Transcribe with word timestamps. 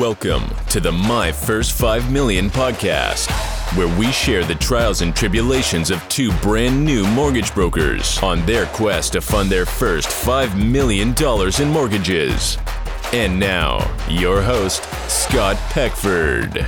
Welcome 0.00 0.42
to 0.68 0.78
the 0.78 0.92
My 0.92 1.32
First 1.32 1.72
5 1.72 2.12
Million 2.12 2.50
podcast, 2.50 3.30
where 3.78 3.98
we 3.98 4.12
share 4.12 4.44
the 4.44 4.56
trials 4.56 5.00
and 5.00 5.16
tribulations 5.16 5.90
of 5.90 6.06
two 6.10 6.32
brand 6.40 6.84
new 6.84 7.06
mortgage 7.06 7.54
brokers 7.54 8.22
on 8.22 8.44
their 8.44 8.66
quest 8.66 9.14
to 9.14 9.22
fund 9.22 9.48
their 9.48 9.64
first 9.64 10.08
$5 10.08 10.54
million 10.62 11.14
in 11.62 11.68
mortgages. 11.70 12.58
And 13.14 13.40
now, 13.40 13.90
your 14.06 14.42
host, 14.42 14.82
Scott 15.08 15.56
Peckford. 15.70 16.66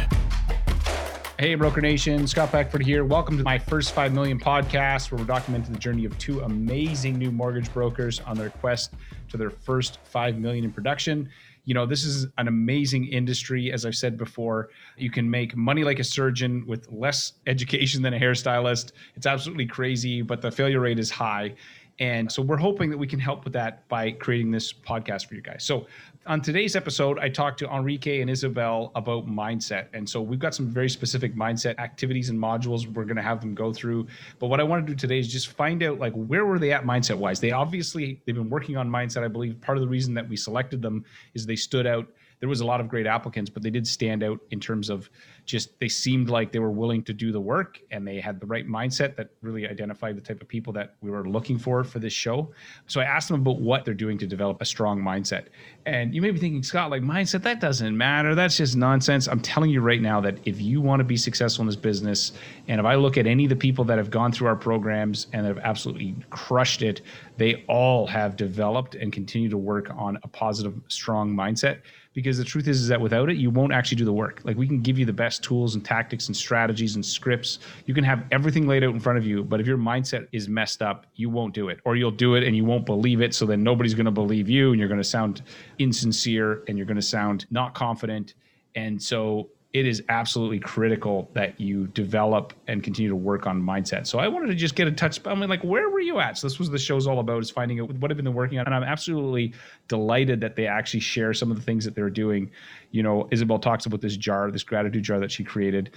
Hey, 1.39 1.55
Broker 1.55 1.83
Nation, 1.83 2.27
Scott 2.27 2.51
Peckford 2.51 2.83
here. 2.83 3.05
Welcome 3.05 3.37
to 3.37 3.45
my 3.45 3.59
first 3.59 3.93
5 3.93 4.15
million 4.15 4.41
podcast, 4.41 5.11
where 5.11 5.19
we're 5.19 5.27
documenting 5.27 5.73
the 5.73 5.79
journey 5.79 6.07
of 6.07 6.17
two 6.17 6.41
amazing 6.41 7.19
new 7.19 7.31
mortgage 7.31 7.71
brokers 7.75 8.21
on 8.21 8.39
their 8.39 8.51
quest 8.51 8.95
to 9.29 9.37
their 9.37 9.51
first 9.51 9.99
5 10.05 10.39
million 10.39 10.65
in 10.65 10.73
production 10.73 11.29
you 11.69 11.75
know 11.75 11.85
this 11.85 12.03
is 12.03 12.27
an 12.39 12.49
amazing 12.49 13.05
industry. 13.21 13.71
As 13.71 13.85
i've 13.85 13.95
said 13.95 14.17
before 14.17 14.71
you 14.97 15.11
can 15.11 15.31
make 15.31 15.55
money 15.55 15.85
like 15.85 15.99
a 15.99 16.05
surgeon 16.05 16.65
with 16.67 16.89
less 16.91 17.35
education 17.47 18.01
than 18.01 18.15
a 18.15 18.19
hairstylist. 18.19 18.93
It's 19.17 19.27
absolutely 19.27 19.67
crazy 19.67 20.23
but 20.23 20.41
the 20.41 20.51
failure 20.51 20.81
rate 20.81 20.99
is 20.99 21.11
high. 21.11 21.55
And 22.01 22.31
so 22.31 22.41
we're 22.43 22.57
hoping 22.69 22.89
that 22.91 22.97
we 22.97 23.07
can 23.07 23.19
help 23.19 23.45
with 23.45 23.53
that 23.55 23.87
by 23.89 24.13
creating 24.13 24.51
this 24.51 24.73
podcast 24.73 25.27
for 25.27 25.35
you 25.35 25.43
guys. 25.43 25.65
So 25.65 25.87
on 26.29 26.43
today's 26.43 26.77
episode, 26.77 27.19
I 27.19 27.31
talked 27.31 27.59
to 27.61 27.75
Enrique 27.75 28.21
and 28.21 28.29
Isabel 28.29 28.93
about 28.95 29.27
mindset. 29.27 29.87
And 29.95 30.09
so 30.09 30.21
we've 30.21 30.39
got 30.39 30.55
some 30.55 30.67
very 30.67 30.91
specific 30.91 31.35
mindset 31.35 31.79
activities 31.79 32.29
and 32.29 32.39
modules 32.39 32.87
we're 32.87 33.05
going 33.05 33.17
to 33.17 33.23
have 33.23 33.41
them 33.41 33.55
go 33.55 33.73
through. 33.73 34.07
But 34.39 34.49
what 34.49 34.61
I 34.61 34.63
want 34.63 34.87
to 34.87 34.93
do 34.93 34.97
today 34.97 35.19
is 35.19 35.27
just 35.27 35.49
find 35.49 35.83
out 35.83 35.99
like 35.99 36.13
where 36.13 36.45
were 36.45 36.59
they 36.59 36.71
at 36.71 36.85
mindset 36.85 37.17
wise? 37.17 37.41
They 37.41 37.53
obviously 37.53 38.21
they've 38.27 38.35
been 38.35 38.51
working 38.51 38.77
on 38.77 38.91
mindset. 38.91 39.25
I 39.25 39.29
believe 39.29 39.59
part 39.63 39.79
of 39.79 39.83
the 39.83 39.89
reason 39.89 40.13
that 40.15 40.29
we 40.29 40.37
selected 40.37 40.83
them 40.83 41.03
is 41.33 41.47
they 41.47 41.57
stood 41.57 41.87
out 41.87 42.07
there 42.41 42.49
was 42.49 42.61
a 42.61 42.65
lot 42.65 42.81
of 42.81 42.89
great 42.89 43.07
applicants, 43.07 43.51
but 43.51 43.63
they 43.63 43.71
did 43.71 43.87
stand 43.87 44.23
out 44.23 44.41
in 44.51 44.61
terms 44.61 44.91
of 44.91 45.11
just 45.45 45.79
they 45.81 45.89
seemed 45.89 46.29
like 46.29 46.53
they 46.53 46.59
were 46.59 46.71
willing 46.71 47.03
to 47.03 47.13
do 47.13 47.33
the 47.33 47.41
work 47.41 47.81
and 47.91 48.07
they 48.07 48.21
had 48.21 48.39
the 48.39 48.47
right 48.47 48.69
mindset 48.69 49.17
that 49.17 49.31
really 49.41 49.67
identified 49.67 50.17
the 50.17 50.21
type 50.21 50.41
of 50.43 50.47
people 50.47 50.73
that 50.75 50.95
we 51.01 51.11
were 51.11 51.27
looking 51.29 51.59
for 51.59 51.83
for 51.83 51.99
this 51.99 52.13
show. 52.13 52.53
So 52.87 53.01
I 53.01 53.05
asked 53.05 53.29
them 53.29 53.41
about 53.41 53.61
what 53.61 53.85
they're 53.85 53.95
doing 53.95 54.19
to 54.19 54.27
develop 54.27 54.61
a 54.61 54.65
strong 54.65 55.01
mindset. 55.01 55.47
And 55.87 56.15
you 56.15 56.21
may 56.21 56.31
be 56.31 56.39
thinking, 56.39 56.63
Scott, 56.63 56.91
like 56.91 57.03
mindset, 57.03 57.43
that 57.43 57.61
doesn't 57.61 57.97
matter. 57.97 58.35
That's 58.35 58.57
just 58.57 58.77
nonsense. 58.77 59.27
I'm 59.27 59.41
telling 59.41 59.71
you 59.71 59.81
right 59.81 60.03
now 60.03 60.21
that 60.21 60.39
if 60.45 60.61
you 60.61 60.81
want 60.81 61.01
to 61.01 61.05
be 61.05 61.17
successful 61.17 61.63
in 61.63 61.67
this 61.67 61.77
business, 61.77 62.33
and 62.69 62.79
if 62.79 62.87
I 62.87 62.95
look 62.95 63.17
at 63.17 63.27
any 63.27 63.45
of 63.45 63.51
the 63.51 63.57
people 63.57 63.85
that 63.87 63.97
have 63.97 64.11
gone 64.11 64.31
through 64.31 64.49
our 64.49 64.57
programs 64.57 65.29
and 65.33 65.47
have 65.47 65.59
absolutely 65.59 66.15
crushed 66.31 66.83
it, 66.83 67.01
they 67.39 67.65
all 67.69 68.07
have 68.07 68.37
developed 68.37 68.95
and 68.95 69.13
continue 69.13 69.49
to 69.49 69.59
work 69.59 69.91
on 69.97 70.19
a 70.23 70.29
positive, 70.29 70.79
strong 70.89 71.35
mindset 71.35 71.81
because 72.19 72.37
the 72.37 72.43
truth 72.43 72.67
is, 72.67 72.81
is 72.81 72.89
that 72.89 73.01
without 73.01 73.31
it 73.31 73.37
you 73.37 73.49
won't 73.49 73.73
actually 73.73 73.95
do 73.95 74.05
the 74.05 74.13
work. 74.13 74.41
Like 74.43 74.57
we 74.57 74.67
can 74.67 74.83
give 74.83 74.99
you 74.99 75.05
the 75.05 75.13
best 75.13 75.45
tools 75.45 75.77
and 75.77 75.85
tactics 75.85 76.27
and 76.27 76.37
strategies 76.37 76.97
and 76.97 77.07
scripts. 77.07 77.61
You 77.87 77.95
can 77.95 78.03
have 78.03 78.25
everything 78.33 78.67
laid 78.67 78.83
out 78.83 78.93
in 78.93 78.99
front 78.99 79.19
of 79.19 79.25
you 79.25 79.45
but 79.45 79.61
if 79.61 79.69
your 79.69 79.79
mindset 79.79 80.27
is 80.33 80.49
messed 80.49 80.83
up 80.83 81.07
you 81.15 81.31
won't 81.31 81.55
do 81.55 81.69
it 81.69 81.79
or 81.85 81.95
you'll 81.95 82.11
do 82.11 82.35
it 82.35 82.43
and 82.43 82.57
you 82.57 82.65
won't 82.65 82.85
believe 82.85 83.21
it 83.21 83.35
so 83.35 83.47
then 83.47 83.63
nobody's 83.63 83.95
going 83.95 84.05
to 84.05 84.11
believe 84.11 84.49
you 84.49 84.73
and 84.73 84.81
you're 84.81 84.89
going 84.89 85.01
to 85.01 85.05
sound 85.05 85.43
insincere 85.79 86.65
and 86.67 86.77
you're 86.77 86.89
going 86.89 86.97
to 86.97 87.03
sound 87.03 87.47
not 87.53 87.73
confident. 87.73 88.35
And 88.75 89.01
so 89.01 89.51
it 89.79 89.87
is 89.87 90.03
absolutely 90.09 90.59
critical 90.59 91.31
that 91.35 91.61
you 91.61 91.87
develop 91.89 92.53
and 92.67 92.83
continue 92.83 93.09
to 93.09 93.17
work 93.17 93.47
on 93.47 93.63
mindset. 93.63 94.07
So 94.07 94.19
I 94.19 94.29
wanted 94.29 94.49
to 94.49 94.55
just 94.55 94.75
get 94.75 94.89
a 94.89 94.93
touch. 94.93 95.21
I 95.27 95.35
mean, 95.35 95.49
like, 95.49 95.63
where 95.63 95.89
were 95.91 96.01
you 96.01 96.19
at? 96.19 96.37
So 96.39 96.47
this 96.47 96.59
was 96.59 96.71
the 96.71 96.79
show's 96.79 97.07
all 97.07 97.21
about 97.21 97.43
is 97.43 97.51
finding 97.51 97.81
out 97.81 97.91
what 97.95 98.11
I've 98.11 98.17
been 98.17 98.35
working 98.35 98.59
on, 98.59 98.67
and 98.67 98.75
I'm 98.75 98.83
absolutely 98.83 99.55
delighted 99.87 100.41
that 100.41 100.57
they 100.57 100.67
actually 100.67 101.01
share 101.01 101.33
some 101.33 101.51
of 101.51 101.57
the 101.57 101.63
things 101.63 101.85
that 101.85 101.95
they're 101.95 102.11
doing. 102.11 102.51
You 102.91 103.03
know, 103.03 103.29
Isabel 103.31 103.59
talks 103.59 103.87
about 103.87 104.01
this 104.01 104.17
jar, 104.17 104.51
this 104.51 104.63
gratitude 104.63 105.05
jar 105.05 105.21
that 105.21 105.31
she 105.31 105.45
created. 105.45 105.91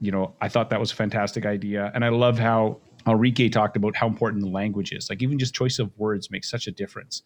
You 0.00 0.12
know, 0.12 0.34
I 0.40 0.48
thought 0.48 0.70
that 0.70 0.80
was 0.80 0.92
a 0.92 0.96
fantastic 0.96 1.46
idea, 1.46 1.90
and 1.94 2.04
I 2.04 2.10
love 2.10 2.38
how 2.38 2.78
Enrique 3.06 3.48
talked 3.48 3.76
about 3.76 3.96
how 3.96 4.06
important 4.06 4.42
the 4.42 4.50
language 4.50 4.92
is. 4.92 5.08
Like, 5.08 5.22
even 5.22 5.38
just 5.38 5.54
choice 5.54 5.78
of 5.78 5.90
words 5.98 6.30
makes 6.30 6.50
such 6.50 6.66
a 6.66 6.70
difference. 6.70 7.22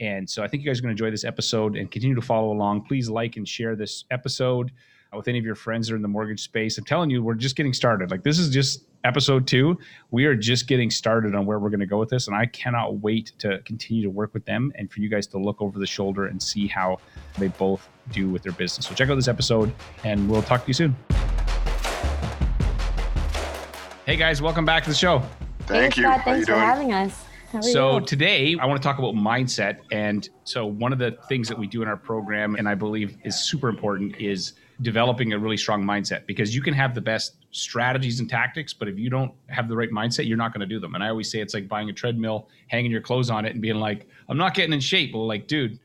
And 0.00 0.30
so 0.30 0.44
I 0.44 0.48
think 0.48 0.62
you 0.62 0.70
guys 0.70 0.78
are 0.78 0.82
going 0.82 0.94
to 0.96 1.02
enjoy 1.02 1.10
this 1.10 1.24
episode 1.24 1.76
and 1.76 1.90
continue 1.90 2.14
to 2.14 2.22
follow 2.22 2.52
along. 2.52 2.84
Please 2.84 3.10
like 3.10 3.36
and 3.36 3.48
share 3.48 3.74
this 3.74 4.04
episode 4.10 4.70
Uh, 5.10 5.16
with 5.16 5.26
any 5.26 5.38
of 5.38 5.44
your 5.44 5.54
friends 5.54 5.88
that 5.88 5.94
are 5.94 5.96
in 5.96 6.02
the 6.02 6.08
mortgage 6.08 6.42
space. 6.42 6.76
I'm 6.76 6.84
telling 6.84 7.08
you, 7.08 7.22
we're 7.22 7.32
just 7.32 7.56
getting 7.56 7.72
started. 7.72 8.10
Like 8.10 8.22
this 8.22 8.38
is 8.38 8.50
just 8.50 8.84
episode 9.04 9.46
two. 9.46 9.78
We 10.10 10.26
are 10.26 10.34
just 10.34 10.66
getting 10.66 10.90
started 10.90 11.34
on 11.34 11.46
where 11.46 11.58
we're 11.58 11.70
going 11.70 11.80
to 11.80 11.86
go 11.86 11.98
with 11.98 12.10
this. 12.10 12.26
And 12.26 12.36
I 12.36 12.44
cannot 12.44 12.98
wait 12.98 13.32
to 13.38 13.60
continue 13.60 14.02
to 14.02 14.10
work 14.10 14.34
with 14.34 14.44
them 14.44 14.70
and 14.74 14.92
for 14.92 15.00
you 15.00 15.08
guys 15.08 15.26
to 15.28 15.38
look 15.38 15.62
over 15.62 15.78
the 15.78 15.86
shoulder 15.86 16.26
and 16.26 16.42
see 16.42 16.66
how 16.66 16.98
they 17.38 17.48
both 17.48 17.88
do 18.12 18.28
with 18.28 18.42
their 18.42 18.52
business. 18.52 18.86
So 18.86 18.94
check 18.94 19.08
out 19.08 19.14
this 19.14 19.28
episode 19.28 19.72
and 20.04 20.28
we'll 20.28 20.42
talk 20.42 20.64
to 20.64 20.68
you 20.68 20.74
soon. 20.74 20.94
Hey 24.04 24.16
guys, 24.16 24.42
welcome 24.42 24.66
back 24.66 24.82
to 24.82 24.90
the 24.90 24.96
show. 24.96 25.22
Thank 25.60 25.94
hey, 25.94 26.02
you. 26.02 26.06
Scott, 26.06 26.20
thanks 26.26 26.46
for 26.46 26.52
doing? 26.52 26.66
having 26.66 26.92
us. 26.92 27.24
So 27.62 28.00
today 28.00 28.58
I 28.60 28.66
want 28.66 28.82
to 28.82 28.86
talk 28.86 28.98
about 28.98 29.14
mindset. 29.14 29.78
And 29.90 30.28
so 30.44 30.66
one 30.66 30.92
of 30.92 30.98
the 30.98 31.12
things 31.30 31.48
that 31.48 31.58
we 31.58 31.66
do 31.66 31.80
in 31.80 31.88
our 31.88 31.96
program, 31.96 32.56
and 32.56 32.68
I 32.68 32.74
believe 32.74 33.16
is 33.24 33.40
super 33.40 33.70
important, 33.70 34.14
is 34.20 34.52
developing 34.80 35.32
a 35.32 35.38
really 35.38 35.56
strong 35.56 35.82
mindset 35.82 36.24
because 36.26 36.54
you 36.54 36.62
can 36.62 36.72
have 36.72 36.94
the 36.94 37.00
best 37.00 37.34
strategies 37.50 38.20
and 38.20 38.30
tactics, 38.30 38.72
but 38.72 38.88
if 38.88 38.98
you 38.98 39.10
don't 39.10 39.32
have 39.48 39.68
the 39.68 39.76
right 39.76 39.90
mindset, 39.90 40.28
you're 40.28 40.36
not 40.36 40.52
going 40.52 40.60
to 40.60 40.66
do 40.66 40.78
them. 40.78 40.94
And 40.94 41.02
I 41.02 41.08
always 41.08 41.30
say 41.30 41.40
it's 41.40 41.54
like 41.54 41.68
buying 41.68 41.90
a 41.90 41.92
treadmill, 41.92 42.48
hanging 42.68 42.90
your 42.90 43.00
clothes 43.00 43.28
on 43.30 43.44
it, 43.44 43.52
and 43.52 43.60
being 43.60 43.76
like, 43.80 44.06
I'm 44.28 44.36
not 44.36 44.54
getting 44.54 44.72
in 44.72 44.80
shape. 44.80 45.14
Well, 45.14 45.26
like, 45.26 45.48
dude, 45.48 45.80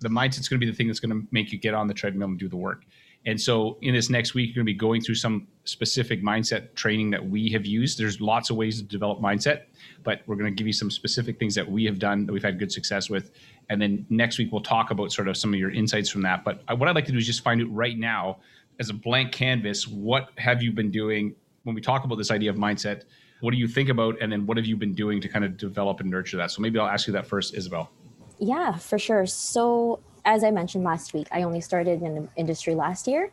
the 0.00 0.08
mindset's 0.08 0.48
going 0.48 0.60
to 0.60 0.64
be 0.64 0.70
the 0.70 0.76
thing 0.76 0.86
that's 0.86 1.00
going 1.00 1.10
to 1.10 1.26
make 1.30 1.52
you 1.52 1.58
get 1.58 1.74
on 1.74 1.88
the 1.88 1.94
treadmill 1.94 2.28
and 2.28 2.38
do 2.38 2.48
the 2.48 2.56
work. 2.56 2.84
And 3.26 3.38
so 3.38 3.78
in 3.82 3.94
this 3.94 4.08
next 4.08 4.34
week, 4.34 4.48
you're 4.48 4.64
going 4.64 4.66
to 4.66 4.72
be 4.72 4.78
going 4.78 5.02
through 5.02 5.16
some 5.16 5.48
specific 5.64 6.22
mindset 6.22 6.74
training 6.74 7.10
that 7.10 7.28
we 7.28 7.50
have 7.50 7.66
used. 7.66 7.98
There's 7.98 8.20
lots 8.20 8.48
of 8.48 8.56
ways 8.56 8.78
to 8.78 8.84
develop 8.84 9.20
mindset, 9.20 9.64
but 10.02 10.22
we're 10.26 10.36
going 10.36 10.50
to 10.50 10.56
give 10.56 10.66
you 10.66 10.72
some 10.72 10.90
specific 10.90 11.38
things 11.38 11.54
that 11.56 11.70
we 11.70 11.84
have 11.84 11.98
done 11.98 12.24
that 12.26 12.32
we've 12.32 12.42
had 12.42 12.58
good 12.58 12.72
success 12.72 13.10
with. 13.10 13.32
And 13.68 13.82
then 13.82 14.06
next 14.08 14.38
week, 14.38 14.50
we'll 14.50 14.62
talk 14.62 14.90
about 14.90 15.12
sort 15.12 15.28
of 15.28 15.36
some 15.36 15.52
of 15.52 15.60
your 15.60 15.70
insights 15.70 16.08
from 16.08 16.22
that. 16.22 16.42
But 16.42 16.62
what 16.78 16.88
I'd 16.88 16.94
like 16.94 17.06
to 17.06 17.12
do 17.12 17.18
is 17.18 17.26
just 17.26 17.42
find 17.42 17.60
out 17.60 17.68
right 17.70 17.98
now, 17.98 18.38
as 18.80 18.88
a 18.88 18.94
blank 18.94 19.32
canvas, 19.32 19.86
what 19.86 20.30
have 20.38 20.62
you 20.62 20.72
been 20.72 20.90
doing 20.90 21.34
when 21.64 21.74
we 21.74 21.82
talk 21.82 22.04
about 22.04 22.16
this 22.16 22.30
idea 22.30 22.48
of 22.48 22.56
mindset? 22.56 23.02
What 23.40 23.50
do 23.50 23.58
you 23.58 23.68
think 23.68 23.88
about? 23.88 24.16
And 24.22 24.32
then 24.32 24.46
what 24.46 24.56
have 24.56 24.66
you 24.66 24.76
been 24.76 24.94
doing 24.94 25.20
to 25.20 25.28
kind 25.28 25.44
of 25.44 25.56
develop 25.56 26.00
and 26.00 26.08
nurture 26.10 26.36
that? 26.38 26.50
So 26.50 26.62
maybe 26.62 26.78
I'll 26.78 26.88
ask 26.88 27.06
you 27.06 27.12
that 27.12 27.26
first, 27.26 27.54
Isabel. 27.54 27.90
Yeah, 28.38 28.76
for 28.76 28.98
sure. 28.98 29.26
So 29.26 30.00
as 30.24 30.44
I 30.44 30.50
mentioned 30.50 30.84
last 30.84 31.14
week, 31.14 31.28
I 31.30 31.42
only 31.42 31.60
started 31.60 32.02
in 32.02 32.14
the 32.14 32.28
industry 32.36 32.74
last 32.74 33.06
year. 33.06 33.30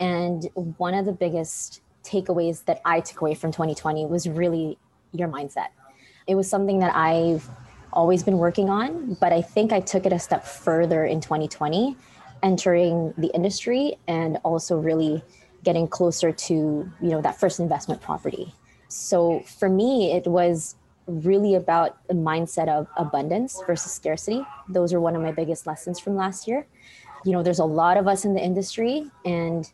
And 0.00 0.48
one 0.54 0.94
of 0.94 1.04
the 1.04 1.12
biggest 1.12 1.80
takeaways 2.04 2.64
that 2.64 2.80
I 2.84 3.00
took 3.00 3.20
away 3.20 3.34
from 3.34 3.52
2020 3.52 4.06
was 4.06 4.28
really 4.28 4.78
your 5.12 5.28
mindset. 5.28 5.68
It 6.26 6.34
was 6.34 6.48
something 6.48 6.78
that 6.80 6.94
I've 6.94 7.48
always 7.92 8.22
been 8.22 8.38
working 8.38 8.68
on, 8.68 9.14
but 9.14 9.32
I 9.32 9.42
think 9.42 9.72
I 9.72 9.80
took 9.80 10.06
it 10.06 10.12
a 10.12 10.18
step 10.18 10.44
further 10.44 11.04
in 11.04 11.20
2020, 11.20 11.96
entering 12.42 13.14
the 13.18 13.28
industry 13.34 13.96
and 14.06 14.38
also 14.44 14.76
really 14.76 15.22
getting 15.64 15.88
closer 15.88 16.30
to, 16.32 16.54
you 16.54 16.92
know, 17.00 17.20
that 17.20 17.38
first 17.40 17.60
investment 17.60 18.00
property. 18.00 18.54
So 18.88 19.40
for 19.40 19.68
me, 19.68 20.12
it 20.12 20.26
was 20.26 20.76
really 21.08 21.54
about 21.54 21.96
a 22.10 22.14
mindset 22.14 22.68
of 22.68 22.86
abundance 22.96 23.60
versus 23.66 23.90
scarcity. 23.90 24.46
Those 24.68 24.92
are 24.92 25.00
one 25.00 25.16
of 25.16 25.22
my 25.22 25.32
biggest 25.32 25.66
lessons 25.66 25.98
from 25.98 26.14
last 26.16 26.46
year. 26.46 26.66
You 27.24 27.32
know, 27.32 27.42
there's 27.42 27.58
a 27.58 27.64
lot 27.64 27.96
of 27.96 28.06
us 28.06 28.24
in 28.24 28.34
the 28.34 28.40
industry, 28.40 29.10
and 29.24 29.70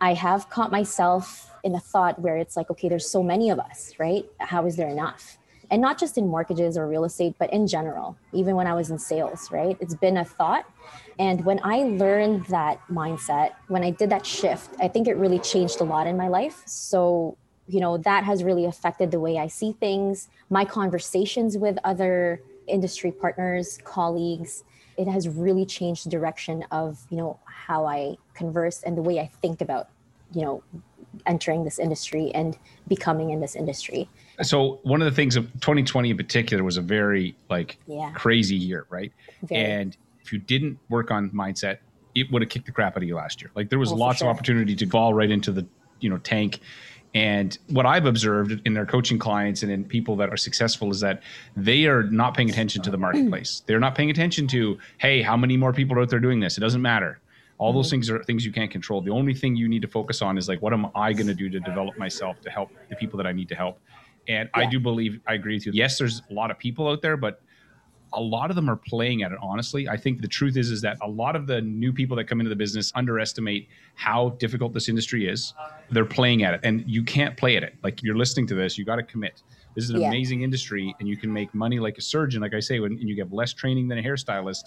I 0.00 0.14
have 0.14 0.50
caught 0.50 0.70
myself 0.70 1.50
in 1.64 1.74
a 1.74 1.80
thought 1.80 2.18
where 2.20 2.36
it's 2.36 2.56
like, 2.56 2.70
okay, 2.70 2.88
there's 2.88 3.08
so 3.08 3.22
many 3.22 3.50
of 3.50 3.58
us, 3.58 3.94
right? 3.98 4.26
How 4.38 4.66
is 4.66 4.76
there 4.76 4.88
enough? 4.88 5.38
And 5.70 5.80
not 5.80 5.98
just 5.98 6.18
in 6.18 6.28
mortgages 6.28 6.76
or 6.76 6.86
real 6.86 7.04
estate, 7.04 7.34
but 7.38 7.52
in 7.52 7.66
general, 7.66 8.16
even 8.32 8.54
when 8.54 8.66
I 8.66 8.74
was 8.74 8.90
in 8.90 8.98
sales, 8.98 9.50
right? 9.50 9.76
It's 9.80 9.94
been 9.94 10.18
a 10.18 10.24
thought. 10.24 10.66
And 11.18 11.44
when 11.44 11.58
I 11.64 11.78
learned 11.84 12.44
that 12.46 12.80
mindset, 12.88 13.52
when 13.68 13.82
I 13.82 13.90
did 13.90 14.10
that 14.10 14.26
shift, 14.26 14.70
I 14.78 14.88
think 14.88 15.08
it 15.08 15.16
really 15.16 15.38
changed 15.38 15.80
a 15.80 15.84
lot 15.84 16.06
in 16.06 16.16
my 16.16 16.28
life. 16.28 16.62
So 16.66 17.38
you 17.68 17.80
know 17.80 17.96
that 17.98 18.24
has 18.24 18.44
really 18.44 18.64
affected 18.64 19.10
the 19.10 19.20
way 19.20 19.38
i 19.38 19.46
see 19.46 19.72
things 19.72 20.28
my 20.50 20.64
conversations 20.64 21.56
with 21.56 21.78
other 21.84 22.40
industry 22.66 23.10
partners 23.10 23.78
colleagues 23.84 24.64
it 24.96 25.08
has 25.08 25.28
really 25.28 25.66
changed 25.66 26.06
the 26.06 26.10
direction 26.10 26.64
of 26.70 26.98
you 27.10 27.16
know 27.16 27.38
how 27.44 27.86
i 27.86 28.16
converse 28.34 28.82
and 28.82 28.96
the 28.96 29.02
way 29.02 29.18
i 29.18 29.26
think 29.40 29.60
about 29.60 29.88
you 30.32 30.42
know 30.42 30.62
entering 31.26 31.64
this 31.64 31.78
industry 31.78 32.32
and 32.34 32.58
becoming 32.88 33.30
in 33.30 33.40
this 33.40 33.54
industry 33.54 34.08
so 34.42 34.80
one 34.82 35.00
of 35.00 35.06
the 35.06 35.14
things 35.14 35.36
of 35.36 35.44
2020 35.54 36.10
in 36.10 36.16
particular 36.16 36.64
was 36.64 36.76
a 36.76 36.82
very 36.82 37.36
like 37.48 37.78
yeah. 37.86 38.10
crazy 38.14 38.56
year 38.56 38.86
right 38.90 39.12
very. 39.44 39.60
and 39.60 39.96
if 40.22 40.32
you 40.32 40.38
didn't 40.38 40.78
work 40.88 41.10
on 41.10 41.30
mindset 41.30 41.78
it 42.14 42.30
would 42.30 42.42
have 42.42 42.48
kicked 42.48 42.66
the 42.66 42.72
crap 42.72 42.96
out 42.96 43.02
of 43.02 43.08
you 43.08 43.14
last 43.14 43.40
year 43.40 43.50
like 43.54 43.70
there 43.70 43.78
was 43.78 43.92
oh, 43.92 43.96
lots 43.96 44.18
sure. 44.18 44.28
of 44.28 44.34
opportunity 44.34 44.74
to 44.74 44.86
fall 44.86 45.14
right 45.14 45.30
into 45.30 45.52
the 45.52 45.64
you 46.00 46.10
know 46.10 46.18
tank 46.18 46.60
and 47.14 47.56
what 47.68 47.86
I've 47.86 48.06
observed 48.06 48.60
in 48.64 48.74
their 48.74 48.86
coaching 48.86 49.18
clients 49.18 49.62
and 49.62 49.70
in 49.70 49.84
people 49.84 50.16
that 50.16 50.30
are 50.30 50.36
successful 50.36 50.90
is 50.90 51.00
that 51.00 51.22
they 51.56 51.86
are 51.86 52.02
not 52.02 52.34
paying 52.34 52.50
attention 52.50 52.82
to 52.82 52.90
the 52.90 52.98
marketplace. 52.98 53.62
They're 53.66 53.78
not 53.78 53.94
paying 53.94 54.10
attention 54.10 54.48
to, 54.48 54.78
hey, 54.98 55.22
how 55.22 55.36
many 55.36 55.56
more 55.56 55.72
people 55.72 55.96
are 55.96 56.00
out 56.00 56.10
there 56.10 56.18
doing 56.18 56.40
this? 56.40 56.58
It 56.58 56.60
doesn't 56.60 56.82
matter. 56.82 57.20
All 57.58 57.72
those 57.72 57.88
things 57.88 58.10
are 58.10 58.20
things 58.24 58.44
you 58.44 58.50
can't 58.50 58.70
control. 58.70 59.00
The 59.00 59.12
only 59.12 59.32
thing 59.32 59.54
you 59.54 59.68
need 59.68 59.82
to 59.82 59.88
focus 59.88 60.22
on 60.22 60.36
is 60.36 60.48
like, 60.48 60.60
what 60.60 60.72
am 60.72 60.86
I 60.96 61.12
going 61.12 61.28
to 61.28 61.34
do 61.34 61.48
to 61.50 61.60
develop 61.60 61.96
myself 61.96 62.40
to 62.40 62.50
help 62.50 62.70
the 62.88 62.96
people 62.96 63.16
that 63.18 63.28
I 63.28 63.32
need 63.32 63.48
to 63.50 63.54
help? 63.54 63.78
And 64.26 64.50
yeah. 64.56 64.62
I 64.62 64.66
do 64.66 64.80
believe 64.80 65.20
I 65.28 65.34
agree 65.34 65.54
with 65.54 65.66
you. 65.66 65.72
Yes, 65.72 65.98
there's 65.98 66.22
a 66.30 66.34
lot 66.34 66.50
of 66.50 66.58
people 66.58 66.88
out 66.88 67.00
there, 67.00 67.16
but 67.16 67.40
a 68.14 68.20
lot 68.20 68.50
of 68.50 68.56
them 68.56 68.68
are 68.70 68.76
playing 68.76 69.22
at 69.22 69.32
it 69.32 69.38
honestly. 69.42 69.88
I 69.88 69.96
think 69.96 70.20
the 70.20 70.28
truth 70.28 70.56
is 70.56 70.70
is 70.70 70.80
that 70.82 70.98
a 71.02 71.08
lot 71.08 71.36
of 71.36 71.46
the 71.46 71.60
new 71.60 71.92
people 71.92 72.16
that 72.16 72.24
come 72.24 72.40
into 72.40 72.48
the 72.48 72.56
business 72.56 72.92
underestimate 72.94 73.68
how 73.94 74.30
difficult 74.38 74.72
this 74.72 74.88
industry 74.88 75.28
is. 75.28 75.54
They're 75.90 76.04
playing 76.04 76.42
at 76.44 76.54
it 76.54 76.60
and 76.62 76.84
you 76.86 77.02
can't 77.02 77.36
play 77.36 77.56
at 77.56 77.62
it. 77.62 77.74
Like 77.82 78.02
you're 78.02 78.16
listening 78.16 78.46
to 78.48 78.54
this 78.54 78.78
you 78.78 78.84
got 78.84 78.96
to 78.96 79.02
commit. 79.02 79.42
This 79.74 79.84
is 79.84 79.90
an 79.90 80.00
yeah. 80.00 80.08
amazing 80.08 80.42
industry 80.42 80.94
and 81.00 81.08
you 81.08 81.16
can 81.16 81.32
make 81.32 81.52
money 81.54 81.80
like 81.80 81.98
a 81.98 82.00
surgeon 82.00 82.40
like 82.40 82.54
i 82.54 82.60
say 82.60 82.78
when 82.78 82.96
you 82.96 83.14
get 83.14 83.32
less 83.32 83.52
training 83.52 83.88
than 83.88 83.98
a 83.98 84.02
hairstylist 84.02 84.64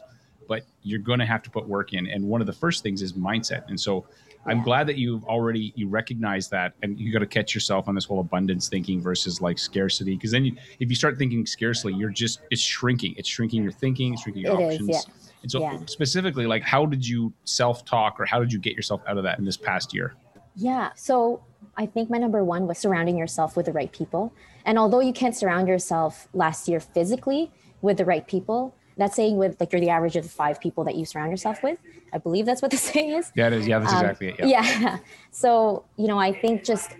but 0.48 0.64
you're 0.84 1.00
going 1.00 1.20
to 1.20 1.26
have 1.26 1.42
to 1.44 1.50
put 1.50 1.68
work 1.68 1.94
in. 1.94 2.08
And 2.08 2.24
one 2.24 2.42
of 2.42 2.48
the 2.48 2.54
first 2.54 2.84
things 2.84 3.02
is 3.02 3.14
mindset. 3.14 3.68
And 3.68 3.80
so 3.80 4.06
I'm 4.46 4.64
glad 4.64 4.88
that 4.88 4.98
you've 4.98 5.26
already 5.26 5.74
you 5.76 5.90
recognize 5.90 6.48
that, 6.50 6.74
and 6.82 6.98
you 6.98 7.12
got 7.12 7.20
to 7.20 7.28
catch 7.28 7.54
yourself 7.54 7.88
on 7.90 7.96
this 7.96 8.06
whole 8.06 8.22
abundance 8.22 8.70
thinking 8.70 9.02
versus 9.02 9.42
like 9.42 9.60
scarcity. 9.60 10.16
Because 10.16 10.32
then, 10.32 10.46
you, 10.46 10.56
if 10.80 10.90
you 10.90 10.96
start 10.96 11.18
thinking 11.18 11.46
scarcely, 11.46 11.94
you're 11.94 12.10
just 12.10 12.42
it's 12.50 12.62
shrinking. 12.62 13.14
It's 13.18 13.28
shrinking 13.28 13.62
your 13.62 13.74
thinking, 13.74 14.14
it's 14.14 14.22
shrinking 14.22 14.44
your 14.44 14.60
it 14.60 14.66
options. 14.66 14.90
Is, 14.90 15.06
yeah. 15.08 15.14
And 15.42 15.52
so, 15.52 15.60
yeah. 15.60 15.80
specifically, 15.86 16.46
like, 16.46 16.64
how 16.64 16.86
did 16.86 17.06
you 17.06 17.34
self 17.44 17.84
talk, 17.84 18.20
or 18.20 18.26
how 18.26 18.40
did 18.40 18.54
you 18.54 18.60
get 18.60 18.74
yourself 18.74 19.02
out 19.06 19.18
of 19.18 19.24
that 19.24 19.38
in 19.38 19.44
this 19.44 19.58
past 19.58 19.94
year? 19.94 20.16
Yeah. 20.56 20.92
So 20.96 21.44
I 21.76 21.86
think 21.86 22.10
my 22.10 22.18
number 22.18 22.44
one 22.44 22.68
was 22.68 22.78
surrounding 22.78 23.18
yourself 23.18 23.58
with 23.58 23.66
the 23.66 23.74
right 23.74 23.92
people. 23.92 24.34
And 24.66 24.80
although 24.80 25.02
you 25.02 25.14
can't 25.14 25.36
surround 25.36 25.68
yourself 25.68 26.28
last 26.34 26.68
year 26.68 26.80
physically 26.80 27.52
with 27.82 27.98
the 27.98 28.06
right 28.06 28.26
people, 28.26 28.76
that's 28.98 29.16
saying 29.16 29.38
with 29.38 29.60
like 29.60 29.72
you're 29.72 29.82
the 29.82 29.90
average 29.90 30.16
of 30.16 30.24
the 30.24 30.30
five 30.30 30.60
people 30.60 30.84
that 30.86 30.96
you 30.96 31.06
surround 31.06 31.32
yourself 31.32 31.64
with. 31.64 31.80
I 32.14 32.18
believe 32.18 32.46
that's 32.46 32.62
what 32.62 32.72
the 32.72 32.78
saying 32.78 33.12
is. 33.20 33.32
Yeah, 33.36 33.48
it 33.48 33.54
is. 33.54 33.68
Yeah, 33.68 33.80
that's 33.80 33.94
um, 33.94 34.00
exactly 34.00 34.28
it. 34.30 34.48
Yeah. 34.48 34.80
yeah. 34.80 34.98
So, 35.32 35.86
you 35.98 36.08
know, 36.08 36.18
I 36.18 36.34
think 36.34 36.64
just 36.64 36.96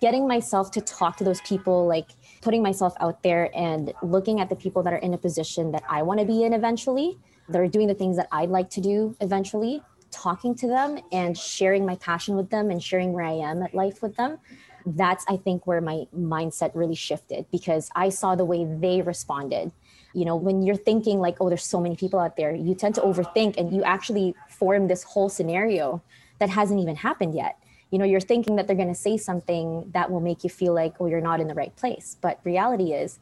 getting 0.00 0.26
myself 0.26 0.70
to 0.72 0.80
talk 0.80 1.16
to 1.18 1.24
those 1.24 1.40
people, 1.42 1.86
like 1.86 2.08
putting 2.40 2.62
myself 2.62 2.94
out 3.00 3.22
there 3.22 3.50
and 3.54 3.92
looking 4.02 4.40
at 4.40 4.48
the 4.48 4.56
people 4.56 4.82
that 4.82 4.92
are 4.92 4.98
in 4.98 5.12
a 5.12 5.18
position 5.18 5.72
that 5.72 5.82
I 5.88 6.02
want 6.02 6.20
to 6.20 6.26
be 6.26 6.44
in 6.44 6.54
eventually, 6.54 7.18
that 7.48 7.60
are 7.60 7.68
doing 7.68 7.88
the 7.88 7.94
things 7.94 8.16
that 8.16 8.28
I'd 8.32 8.48
like 8.48 8.70
to 8.70 8.80
do 8.80 9.14
eventually, 9.20 9.82
talking 10.10 10.54
to 10.54 10.66
them 10.66 10.98
and 11.12 11.36
sharing 11.36 11.84
my 11.84 11.96
passion 11.96 12.36
with 12.36 12.48
them 12.48 12.70
and 12.70 12.82
sharing 12.82 13.12
where 13.12 13.24
I 13.24 13.32
am 13.32 13.62
at 13.62 13.74
life 13.74 14.00
with 14.00 14.16
them. 14.16 14.38
That's, 14.86 15.24
I 15.28 15.36
think, 15.36 15.66
where 15.66 15.80
my 15.80 16.06
mindset 16.16 16.70
really 16.74 16.94
shifted 16.94 17.46
because 17.50 17.90
I 17.94 18.10
saw 18.10 18.34
the 18.34 18.44
way 18.44 18.64
they 18.64 19.02
responded 19.02 19.72
you 20.14 20.24
know 20.24 20.36
when 20.36 20.62
you're 20.62 20.76
thinking 20.76 21.18
like 21.18 21.36
oh 21.40 21.48
there's 21.48 21.64
so 21.64 21.80
many 21.80 21.96
people 21.96 22.18
out 22.18 22.36
there 22.36 22.54
you 22.54 22.74
tend 22.74 22.94
to 22.94 23.00
overthink 23.00 23.56
and 23.56 23.72
you 23.74 23.82
actually 23.82 24.34
form 24.48 24.88
this 24.88 25.02
whole 25.02 25.28
scenario 25.28 26.02
that 26.38 26.48
hasn't 26.50 26.80
even 26.80 26.96
happened 26.96 27.34
yet. 27.34 27.58
You 27.90 27.98
know 27.98 28.04
you're 28.04 28.20
thinking 28.20 28.56
that 28.56 28.66
they're 28.66 28.76
going 28.76 28.88
to 28.88 28.94
say 28.94 29.16
something 29.16 29.90
that 29.92 30.10
will 30.10 30.20
make 30.20 30.44
you 30.44 30.50
feel 30.50 30.74
like 30.74 30.94
oh 31.00 31.06
you're 31.06 31.20
not 31.20 31.40
in 31.40 31.48
the 31.48 31.54
right 31.54 31.74
place. 31.76 32.16
But 32.20 32.40
reality 32.44 32.92
is 32.92 33.18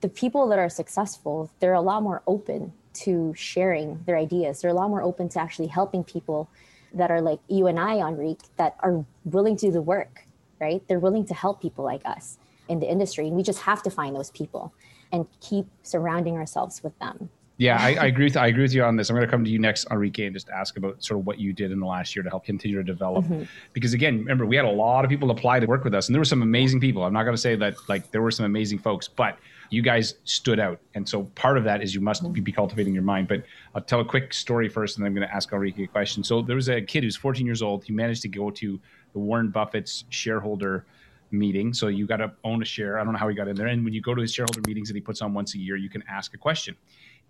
the 0.00 0.08
people 0.08 0.48
that 0.48 0.58
are 0.58 0.68
successful 0.68 1.50
they're 1.60 1.74
a 1.74 1.80
lot 1.80 2.02
more 2.02 2.22
open 2.26 2.72
to 3.04 3.32
sharing 3.36 4.02
their 4.06 4.18
ideas. 4.18 4.60
They're 4.60 4.70
a 4.70 4.74
lot 4.74 4.90
more 4.90 5.02
open 5.02 5.28
to 5.30 5.40
actually 5.40 5.68
helping 5.68 6.04
people 6.04 6.50
that 6.94 7.10
are 7.10 7.22
like 7.22 7.40
you 7.48 7.66
and 7.66 7.80
i 7.80 8.06
Enrique 8.06 8.44
that 8.58 8.76
are 8.80 9.06
willing 9.24 9.56
to 9.56 9.66
do 9.66 9.72
the 9.72 9.80
work 9.80 10.26
right? 10.62 10.80
They're 10.86 11.00
willing 11.00 11.26
to 11.26 11.34
help 11.34 11.60
people 11.60 11.84
like 11.84 12.02
us 12.06 12.38
in 12.68 12.78
the 12.78 12.88
industry 12.88 13.26
and 13.26 13.36
we 13.36 13.42
just 13.42 13.62
have 13.62 13.82
to 13.82 13.90
find 13.90 14.14
those 14.14 14.30
people 14.30 14.72
and 15.12 15.26
keep 15.40 15.66
surrounding 15.82 16.34
ourselves 16.36 16.82
with 16.82 16.98
them. 16.98 17.28
Yeah, 17.58 17.76
I, 17.78 17.94
I, 17.94 18.06
agree 18.06 18.24
with 18.24 18.36
I 18.36 18.48
agree 18.48 18.62
with 18.62 18.74
you 18.74 18.82
on 18.82 18.96
this. 18.96 19.08
I'm 19.08 19.14
going 19.14 19.26
to 19.26 19.30
come 19.30 19.44
to 19.44 19.50
you 19.50 19.58
next, 19.58 19.86
Enrique, 19.90 20.24
and 20.24 20.34
just 20.34 20.48
ask 20.48 20.76
about 20.76 21.04
sort 21.04 21.20
of 21.20 21.26
what 21.26 21.38
you 21.38 21.52
did 21.52 21.70
in 21.70 21.78
the 21.78 21.86
last 21.86 22.16
year 22.16 22.22
to 22.22 22.28
help 22.28 22.44
continue 22.44 22.76
to 22.78 22.82
develop. 22.82 23.24
Mm-hmm. 23.24 23.44
Because 23.72 23.94
again, 23.94 24.18
remember 24.18 24.46
we 24.46 24.56
had 24.56 24.64
a 24.64 24.70
lot 24.70 25.04
of 25.04 25.10
people 25.10 25.30
apply 25.30 25.60
to 25.60 25.66
work 25.66 25.84
with 25.84 25.94
us, 25.94 26.08
and 26.08 26.14
there 26.14 26.20
were 26.20 26.24
some 26.24 26.42
amazing 26.42 26.80
people. 26.80 27.04
I'm 27.04 27.12
not 27.12 27.22
going 27.22 27.36
to 27.36 27.40
say 27.40 27.54
that 27.56 27.74
like 27.88 28.10
there 28.10 28.22
were 28.22 28.32
some 28.32 28.46
amazing 28.46 28.78
folks, 28.78 29.06
but 29.06 29.38
you 29.70 29.80
guys 29.80 30.16
stood 30.24 30.58
out, 30.58 30.80
and 30.94 31.08
so 31.08 31.24
part 31.36 31.56
of 31.56 31.64
that 31.64 31.82
is 31.82 31.94
you 31.94 32.00
must 32.00 32.24
mm-hmm. 32.24 32.42
be 32.42 32.52
cultivating 32.52 32.94
your 32.94 33.04
mind. 33.04 33.28
But 33.28 33.44
I'll 33.76 33.82
tell 33.82 34.00
a 34.00 34.04
quick 34.04 34.32
story 34.32 34.68
first, 34.68 34.96
and 34.96 35.04
then 35.04 35.10
I'm 35.10 35.14
going 35.14 35.28
to 35.28 35.34
ask 35.34 35.52
Enrique 35.52 35.84
a 35.84 35.86
question. 35.86 36.24
So 36.24 36.42
there 36.42 36.56
was 36.56 36.68
a 36.68 36.80
kid 36.80 37.04
who's 37.04 37.16
14 37.16 37.46
years 37.46 37.62
old. 37.62 37.84
He 37.84 37.92
managed 37.92 38.22
to 38.22 38.28
go 38.28 38.50
to 38.50 38.80
the 39.12 39.18
Warren 39.18 39.50
Buffett's 39.50 40.04
shareholder 40.08 40.86
meeting. 41.32 41.72
So 41.72 41.88
you 41.88 42.06
got 42.06 42.18
to 42.18 42.32
own 42.44 42.62
a 42.62 42.64
share. 42.64 42.98
I 42.98 43.04
don't 43.04 43.12
know 43.12 43.18
how 43.18 43.28
he 43.28 43.34
got 43.34 43.48
in 43.48 43.56
there. 43.56 43.68
And 43.68 43.84
when 43.84 43.92
you 43.92 44.00
go 44.00 44.14
to 44.14 44.20
his 44.20 44.32
shareholder 44.32 44.60
meetings 44.66 44.88
that 44.88 44.94
he 44.94 45.00
puts 45.00 45.22
on 45.22 45.34
once 45.34 45.54
a 45.54 45.58
year, 45.58 45.76
you 45.76 45.88
can 45.88 46.02
ask 46.08 46.34
a 46.34 46.38
question. 46.38 46.76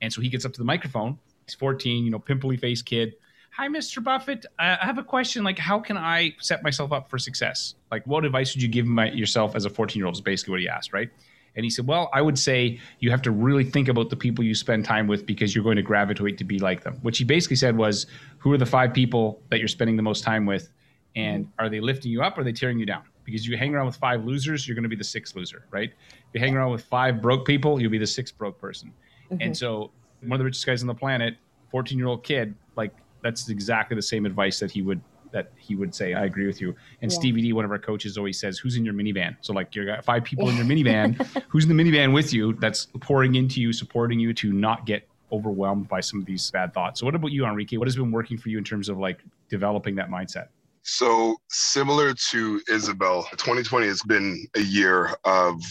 And 0.00 0.12
so 0.12 0.20
he 0.20 0.28
gets 0.28 0.44
up 0.44 0.52
to 0.52 0.58
the 0.58 0.64
microphone. 0.64 1.19
He's 1.46 1.54
14, 1.54 2.04
you 2.04 2.10
know, 2.10 2.19
pimply 2.19 2.56
faced 2.56 2.87
kid. 2.87 3.14
Hi, 3.52 3.69
Mr. 3.69 4.02
Buffett. 4.02 4.46
I 4.58 4.78
have 4.81 4.99
a 4.99 5.04
question. 5.04 5.44
Like, 5.44 5.58
how 5.58 5.78
can 5.78 5.99
I 5.99 6.34
set 6.40 6.62
myself 6.62 6.90
up 6.90 7.10
for 7.10 7.19
success? 7.19 7.75
Like, 7.90 8.06
what 8.06 8.25
advice 8.25 8.54
would 8.54 8.62
you 8.62 8.69
give 8.69 8.87
my, 8.87 9.10
yourself 9.10 9.54
as 9.54 9.66
a 9.66 9.70
14 9.70 9.99
year 9.99 10.06
old? 10.06 10.14
Is 10.14 10.22
basically 10.22 10.52
what 10.52 10.60
he 10.60 10.69
asked, 10.69 10.93
right? 10.93 11.10
And 11.54 11.64
he 11.64 11.70
said, 11.70 11.87
Well, 11.87 12.08
I 12.12 12.22
would 12.22 12.38
say 12.38 12.81
you 13.00 13.10
have 13.10 13.22
to 13.22 13.31
really 13.31 13.64
think 13.64 13.88
about 13.88 14.10
the 14.10 14.16
people 14.16 14.44
you 14.44 14.54
spend 14.54 14.84
time 14.84 15.06
with 15.06 15.26
because 15.26 15.54
you're 15.54 15.64
going 15.64 15.76
to 15.76 15.82
gravitate 15.82 16.38
to 16.38 16.44
be 16.44 16.58
like 16.58 16.82
them. 16.82 16.99
What 17.02 17.16
he 17.16 17.25
basically 17.25 17.56
said 17.56 17.76
was, 17.76 18.06
Who 18.38 18.52
are 18.52 18.58
the 18.58 18.66
five 18.66 18.94
people 18.94 19.43
that 19.50 19.58
you're 19.58 19.69
spending 19.69 19.96
the 19.96 20.02
most 20.02 20.25
time 20.25 20.46
with? 20.46 20.70
And 21.14 21.50
are 21.58 21.69
they 21.69 21.81
lifting 21.81 22.10
you 22.10 22.22
up 22.22 22.38
or 22.38 22.40
are 22.40 22.44
they 22.44 22.52
tearing 22.52 22.78
you 22.78 22.87
down? 22.87 23.02
Because 23.25 23.47
you 23.47 23.57
hang 23.57 23.75
around 23.75 23.87
with 23.87 23.97
five 23.97 24.25
losers, 24.25 24.67
you're 24.67 24.75
going 24.75 24.83
to 24.83 24.89
be 24.89 24.97
the 24.97 25.05
sixth 25.05 25.37
loser, 25.37 25.65
right? 25.71 25.91
If 25.91 26.35
you 26.35 26.41
hang 26.41 26.57
around 26.57 26.73
with 26.73 26.85
five 26.85 27.21
broke 27.23 27.47
people, 27.47 27.81
you'll 27.81 27.91
be 27.91 27.99
the 27.99 28.07
sixth 28.07 28.37
broke 28.37 28.61
person. 28.61 28.93
Mm-hmm. 29.31 29.43
And 29.43 29.57
so, 29.57 29.91
one 30.21 30.33
of 30.33 30.39
the 30.39 30.45
richest 30.45 30.67
guys 30.67 30.83
on 30.83 30.87
the 30.87 30.95
planet, 30.95 31.37
14 31.71 31.99
year 31.99 32.07
old 32.07 32.25
kid, 32.25 32.55
like 32.77 32.93
that's 33.23 33.49
exactly 33.49 33.95
the 33.95 34.03
same 34.03 34.27
advice 34.27 34.59
that 34.61 34.71
he 34.71 34.83
would 34.83 35.01
that 35.33 35.51
he 35.57 35.75
would 35.75 35.95
say. 35.95 36.15
I 36.15 36.25
agree 36.25 36.47
with 36.47 36.61
you. 36.61 36.75
And 37.01 37.11
yeah. 37.11 37.19
Stevie 37.19 37.43
D, 37.43 37.53
one 37.53 37.65
of 37.65 37.71
our 37.71 37.79
coaches, 37.79 38.17
always 38.17 38.39
says, 38.39 38.59
"Who's 38.59 38.77
in 38.77 38.85
your 38.85 38.95
minivan?" 38.95 39.37
So 39.41 39.53
like 39.53 39.75
you 39.75 39.85
got 39.87 40.05
five 40.05 40.25
people 40.25 40.49
in 40.49 40.57
your 40.57 40.65
minivan. 40.73 41.15
Who's 41.49 41.65
in 41.65 41.75
the 41.75 41.83
minivan 41.83 42.13
with 42.13 42.33
you? 42.33 42.53
That's 42.55 42.87
pouring 43.01 43.35
into 43.35 43.61
you, 43.61 43.73
supporting 43.73 44.21
you 44.21 44.33
to 44.35 44.53
not 44.53 44.87
get 44.87 45.09
overwhelmed 45.33 45.89
by 45.89 46.01
some 46.01 46.21
of 46.21 46.27
these 46.27 46.51
bad 46.51 46.75
thoughts. 46.75 47.01
So 47.01 47.07
what 47.07 47.15
about 47.15 47.33
you, 47.33 47.47
Enrique? 47.47 47.79
What 47.79 47.89
has 47.89 47.97
been 47.97 48.13
working 48.13 48.37
for 48.37 48.51
you 48.51 48.59
in 48.59 48.65
terms 48.65 48.89
of 48.89 48.99
like 48.99 49.21
developing 49.49 49.95
that 49.97 50.11
mindset? 50.11 50.49
So, 50.82 51.37
similar 51.49 52.12
to 52.31 52.61
Isabel, 52.69 53.23
2020 53.32 53.87
has 53.87 54.02
been 54.02 54.44
a 54.56 54.61
year 54.61 55.11
of 55.25 55.62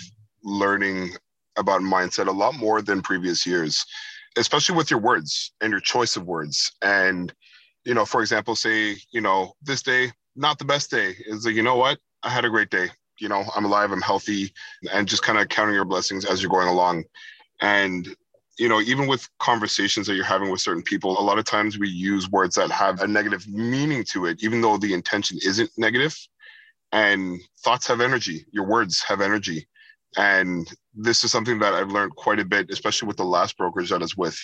learning 0.43 1.11
about 1.57 1.81
mindset 1.81 2.27
a 2.27 2.31
lot 2.31 2.55
more 2.55 2.81
than 2.81 3.01
previous 3.01 3.45
years, 3.45 3.85
especially 4.37 4.75
with 4.75 4.89
your 4.89 5.01
words 5.01 5.53
and 5.59 5.71
your 5.71 5.81
choice 5.81 6.15
of 6.15 6.25
words. 6.25 6.71
And, 6.81 7.33
you 7.83 7.93
know, 7.93 8.05
for 8.05 8.21
example, 8.21 8.55
say, 8.55 8.95
you 9.11 9.19
know, 9.19 9.53
this 9.61 9.81
day, 9.81 10.11
not 10.35 10.59
the 10.59 10.65
best 10.65 10.89
day. 10.89 11.15
Is 11.25 11.45
like, 11.45 11.55
you 11.55 11.63
know 11.63 11.75
what? 11.75 11.99
I 12.23 12.29
had 12.29 12.45
a 12.45 12.49
great 12.49 12.69
day. 12.69 12.87
You 13.19 13.27
know, 13.27 13.43
I'm 13.55 13.65
alive, 13.65 13.91
I'm 13.91 14.01
healthy, 14.01 14.53
and 14.93 15.07
just 15.07 15.23
kind 15.23 15.37
of 15.37 15.49
counting 15.49 15.75
your 15.75 15.85
blessings 15.85 16.25
as 16.25 16.41
you're 16.41 16.49
going 16.49 16.69
along. 16.69 17.03
And 17.59 18.07
you 18.61 18.69
know, 18.69 18.79
even 18.79 19.07
with 19.07 19.27
conversations 19.39 20.05
that 20.05 20.13
you're 20.13 20.23
having 20.23 20.51
with 20.51 20.61
certain 20.61 20.83
people, 20.83 21.19
a 21.19 21.23
lot 21.23 21.39
of 21.39 21.45
times 21.45 21.79
we 21.79 21.89
use 21.89 22.29
words 22.29 22.53
that 22.53 22.69
have 22.69 23.01
a 23.01 23.07
negative 23.07 23.47
meaning 23.47 24.03
to 24.03 24.27
it, 24.27 24.43
even 24.43 24.61
though 24.61 24.77
the 24.77 24.93
intention 24.93 25.39
isn't 25.43 25.71
negative. 25.79 26.15
And 26.91 27.41
thoughts 27.63 27.87
have 27.87 28.01
energy, 28.01 28.45
your 28.51 28.67
words 28.67 29.01
have 29.01 29.19
energy. 29.19 29.67
And 30.15 30.71
this 30.93 31.23
is 31.23 31.31
something 31.31 31.57
that 31.57 31.73
I've 31.73 31.89
learned 31.89 32.15
quite 32.15 32.39
a 32.39 32.45
bit, 32.45 32.69
especially 32.69 33.07
with 33.07 33.17
the 33.17 33.23
last 33.23 33.57
brokerage 33.57 33.89
that 33.89 33.95
I 33.95 34.05
was 34.05 34.15
with, 34.15 34.37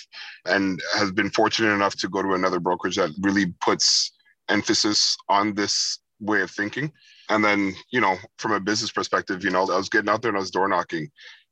and 0.46 0.82
has 0.96 1.12
been 1.12 1.30
fortunate 1.30 1.76
enough 1.76 1.96
to 1.98 2.10
go 2.10 2.24
to 2.24 2.34
another 2.34 2.60
brokerage 2.60 2.96
that 2.96 3.12
really 3.22 3.54
puts 3.62 4.14
emphasis 4.50 5.16
on 5.30 5.54
this 5.54 6.00
way 6.20 6.42
of 6.42 6.50
thinking. 6.50 6.92
And 7.30 7.46
then, 7.46 7.76
you 7.92 8.02
know, 8.02 8.18
from 8.40 8.54
a 8.54 8.60
business 8.60 8.90
perspective, 8.90 9.44
you 9.44 9.52
know, 9.52 9.62
I 9.62 9.78
was 9.78 9.90
getting 9.90 10.10
out 10.10 10.24
there 10.24 10.30
and 10.30 10.38
I 10.38 10.42
was 10.42 10.50
door 10.50 10.68
knocking. 10.68 11.12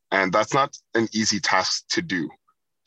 And 0.09 0.33
that's 0.33 0.55
not 0.55 0.75
an 0.95 1.09
easy 1.13 1.39
task 1.39 1.83
to 1.89 2.01
do 2.01 2.27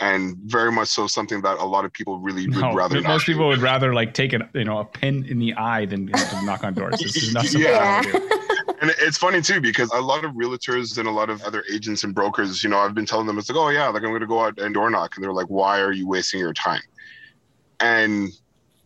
and 0.00 0.36
very 0.44 0.70
much 0.70 0.88
so 0.88 1.06
something 1.06 1.42
that 1.42 1.58
a 1.58 1.64
lot 1.64 1.84
of 1.84 1.92
people 1.92 2.18
really 2.18 2.46
would 2.48 2.58
no, 2.58 2.72
rather. 2.72 3.00
Most 3.00 3.26
people 3.26 3.44
do. 3.44 3.48
would 3.48 3.62
rather 3.62 3.94
like 3.94 4.14
take 4.14 4.32
a 4.32 4.48
you 4.54 4.64
know 4.64 4.78
a 4.78 4.84
pin 4.84 5.24
in 5.24 5.38
the 5.38 5.54
eye 5.54 5.86
than 5.86 6.06
knock 6.44 6.64
on 6.64 6.74
doors. 6.74 7.00
This 7.00 7.16
is 7.16 7.34
not 7.34 7.46
something 7.46 7.68
yeah. 7.68 8.02
and 8.80 8.92
it's 9.00 9.18
funny 9.18 9.40
too 9.40 9.60
because 9.60 9.90
a 9.92 10.00
lot 10.00 10.24
of 10.24 10.32
realtors 10.32 10.98
and 10.98 11.08
a 11.08 11.10
lot 11.10 11.30
of 11.30 11.42
other 11.42 11.64
agents 11.72 12.04
and 12.04 12.14
brokers, 12.14 12.62
you 12.62 12.70
know, 12.70 12.78
I've 12.78 12.94
been 12.94 13.06
telling 13.06 13.26
them 13.26 13.38
it's 13.38 13.48
like, 13.48 13.58
oh 13.58 13.68
yeah, 13.70 13.88
like 13.88 14.02
I'm 14.02 14.10
going 14.10 14.20
to 14.20 14.26
go 14.26 14.40
out 14.40 14.58
and 14.58 14.74
door 14.74 14.90
knock, 14.90 15.16
and 15.16 15.24
they're 15.24 15.32
like, 15.32 15.46
why 15.46 15.80
are 15.80 15.92
you 15.92 16.06
wasting 16.06 16.40
your 16.40 16.54
time? 16.54 16.82
And 17.80 18.30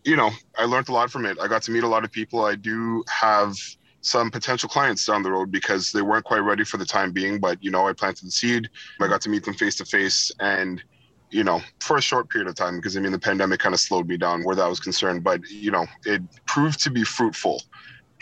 you 0.04 0.16
know, 0.16 0.30
I 0.58 0.64
learned 0.64 0.88
a 0.88 0.92
lot 0.92 1.10
from 1.10 1.26
it. 1.26 1.38
I 1.40 1.46
got 1.46 1.62
to 1.62 1.70
meet 1.70 1.84
a 1.84 1.88
lot 1.88 2.04
of 2.04 2.10
people. 2.10 2.44
I 2.44 2.56
do 2.56 3.04
have 3.08 3.56
some 4.00 4.30
potential 4.32 4.68
clients 4.68 5.06
down 5.06 5.22
the 5.22 5.30
road 5.30 5.52
because 5.52 5.92
they 5.92 6.02
weren't 6.02 6.24
quite 6.24 6.40
ready 6.40 6.64
for 6.64 6.76
the 6.76 6.84
time 6.84 7.12
being. 7.12 7.38
But 7.38 7.62
you 7.62 7.70
know, 7.70 7.86
I 7.86 7.92
planted 7.92 8.26
the 8.26 8.30
seed. 8.30 8.68
I 9.00 9.08
got 9.08 9.20
to 9.22 9.28
meet 9.28 9.44
them 9.44 9.54
face 9.54 9.76
to 9.76 9.84
face, 9.84 10.32
and 10.40 10.82
you 11.32 11.42
know, 11.42 11.62
for 11.80 11.96
a 11.96 12.02
short 12.02 12.28
period 12.28 12.46
of 12.46 12.54
time, 12.54 12.76
because 12.76 12.96
I 12.96 13.00
mean, 13.00 13.10
the 13.10 13.18
pandemic 13.18 13.58
kind 13.58 13.74
of 13.74 13.80
slowed 13.80 14.06
me 14.06 14.18
down 14.18 14.44
where 14.44 14.54
that 14.54 14.68
was 14.68 14.78
concerned, 14.78 15.24
but, 15.24 15.40
you 15.48 15.70
know, 15.70 15.86
it 16.04 16.20
proved 16.46 16.78
to 16.84 16.90
be 16.90 17.04
fruitful. 17.04 17.62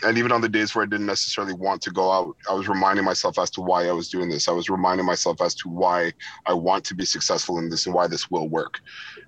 And 0.03 0.17
even 0.17 0.31
on 0.31 0.41
the 0.41 0.49
days 0.49 0.73
where 0.73 0.83
I 0.83 0.87
didn't 0.87 1.05
necessarily 1.05 1.53
want 1.53 1.81
to 1.83 1.91
go 1.91 2.11
out, 2.11 2.35
I 2.49 2.53
was 2.53 2.67
reminding 2.67 3.05
myself 3.05 3.37
as 3.37 3.51
to 3.51 3.61
why 3.61 3.87
I 3.87 3.91
was 3.91 4.09
doing 4.09 4.29
this. 4.29 4.47
I 4.47 4.51
was 4.51 4.69
reminding 4.69 5.05
myself 5.05 5.41
as 5.41 5.53
to 5.55 5.69
why 5.69 6.13
I 6.47 6.53
want 6.53 6.85
to 6.85 6.95
be 6.95 7.05
successful 7.05 7.59
in 7.59 7.69
this 7.69 7.85
and 7.85 7.93
why 7.93 8.07
this 8.07 8.31
will 8.31 8.47
work. 8.47 8.79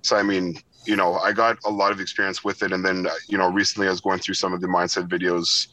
So, 0.02 0.16
I 0.16 0.22
mean, 0.22 0.56
you 0.86 0.96
know, 0.96 1.18
I 1.18 1.32
got 1.32 1.58
a 1.64 1.70
lot 1.70 1.92
of 1.92 2.00
experience 2.00 2.42
with 2.42 2.62
it. 2.62 2.72
And 2.72 2.84
then, 2.84 3.06
uh, 3.06 3.10
you 3.28 3.38
know, 3.38 3.50
recently 3.50 3.86
I 3.86 3.90
was 3.90 4.00
going 4.00 4.18
through 4.18 4.34
some 4.34 4.52
of 4.52 4.60
the 4.62 4.66
mindset 4.66 5.08
videos 5.08 5.68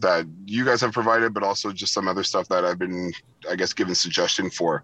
that 0.00 0.26
you 0.46 0.64
guys 0.64 0.80
have 0.80 0.92
provided, 0.92 1.32
but 1.32 1.42
also 1.42 1.70
just 1.72 1.92
some 1.92 2.08
other 2.08 2.24
stuff 2.24 2.48
that 2.48 2.64
I've 2.64 2.78
been, 2.78 3.12
I 3.48 3.54
guess, 3.54 3.72
given 3.72 3.94
suggestion 3.94 4.50
for. 4.50 4.82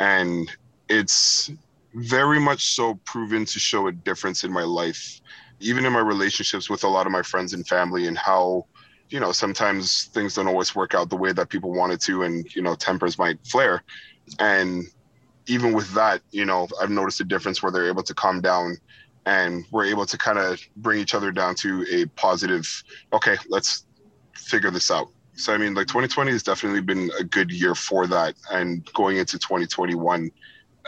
And 0.00 0.50
it's 0.88 1.50
very 1.96 2.38
much 2.38 2.74
so 2.74 2.94
proven 3.04 3.46
to 3.46 3.58
show 3.58 3.86
a 3.86 3.92
difference 3.92 4.44
in 4.44 4.52
my 4.52 4.62
life, 4.62 5.20
even 5.60 5.86
in 5.86 5.92
my 5.92 6.00
relationships 6.00 6.68
with 6.68 6.84
a 6.84 6.88
lot 6.88 7.06
of 7.06 7.12
my 7.12 7.22
friends 7.22 7.54
and 7.54 7.66
family, 7.66 8.06
and 8.06 8.18
how, 8.18 8.66
you 9.08 9.18
know, 9.18 9.32
sometimes 9.32 10.04
things 10.12 10.34
don't 10.34 10.46
always 10.46 10.74
work 10.74 10.94
out 10.94 11.08
the 11.08 11.16
way 11.16 11.32
that 11.32 11.48
people 11.48 11.72
wanted 11.72 12.00
to, 12.02 12.22
and, 12.24 12.54
you 12.54 12.60
know, 12.60 12.74
tempers 12.74 13.18
might 13.18 13.38
flare. 13.46 13.82
And 14.38 14.84
even 15.46 15.72
with 15.72 15.90
that, 15.94 16.20
you 16.32 16.44
know, 16.44 16.68
I've 16.82 16.90
noticed 16.90 17.20
a 17.20 17.24
difference 17.24 17.62
where 17.62 17.72
they're 17.72 17.88
able 17.88 18.02
to 18.02 18.14
calm 18.14 18.42
down 18.42 18.76
and 19.24 19.64
we're 19.70 19.86
able 19.86 20.04
to 20.04 20.18
kind 20.18 20.38
of 20.38 20.60
bring 20.76 21.00
each 21.00 21.14
other 21.14 21.32
down 21.32 21.54
to 21.56 21.86
a 21.90 22.06
positive, 22.20 22.84
okay, 23.12 23.36
let's 23.48 23.86
figure 24.34 24.70
this 24.70 24.90
out. 24.90 25.08
So, 25.34 25.54
I 25.54 25.56
mean, 25.56 25.74
like 25.74 25.86
2020 25.86 26.30
has 26.32 26.42
definitely 26.42 26.80
been 26.80 27.10
a 27.18 27.24
good 27.24 27.50
year 27.50 27.74
for 27.74 28.06
that. 28.06 28.34
And 28.52 28.84
going 28.92 29.16
into 29.16 29.38
2021, 29.38 30.30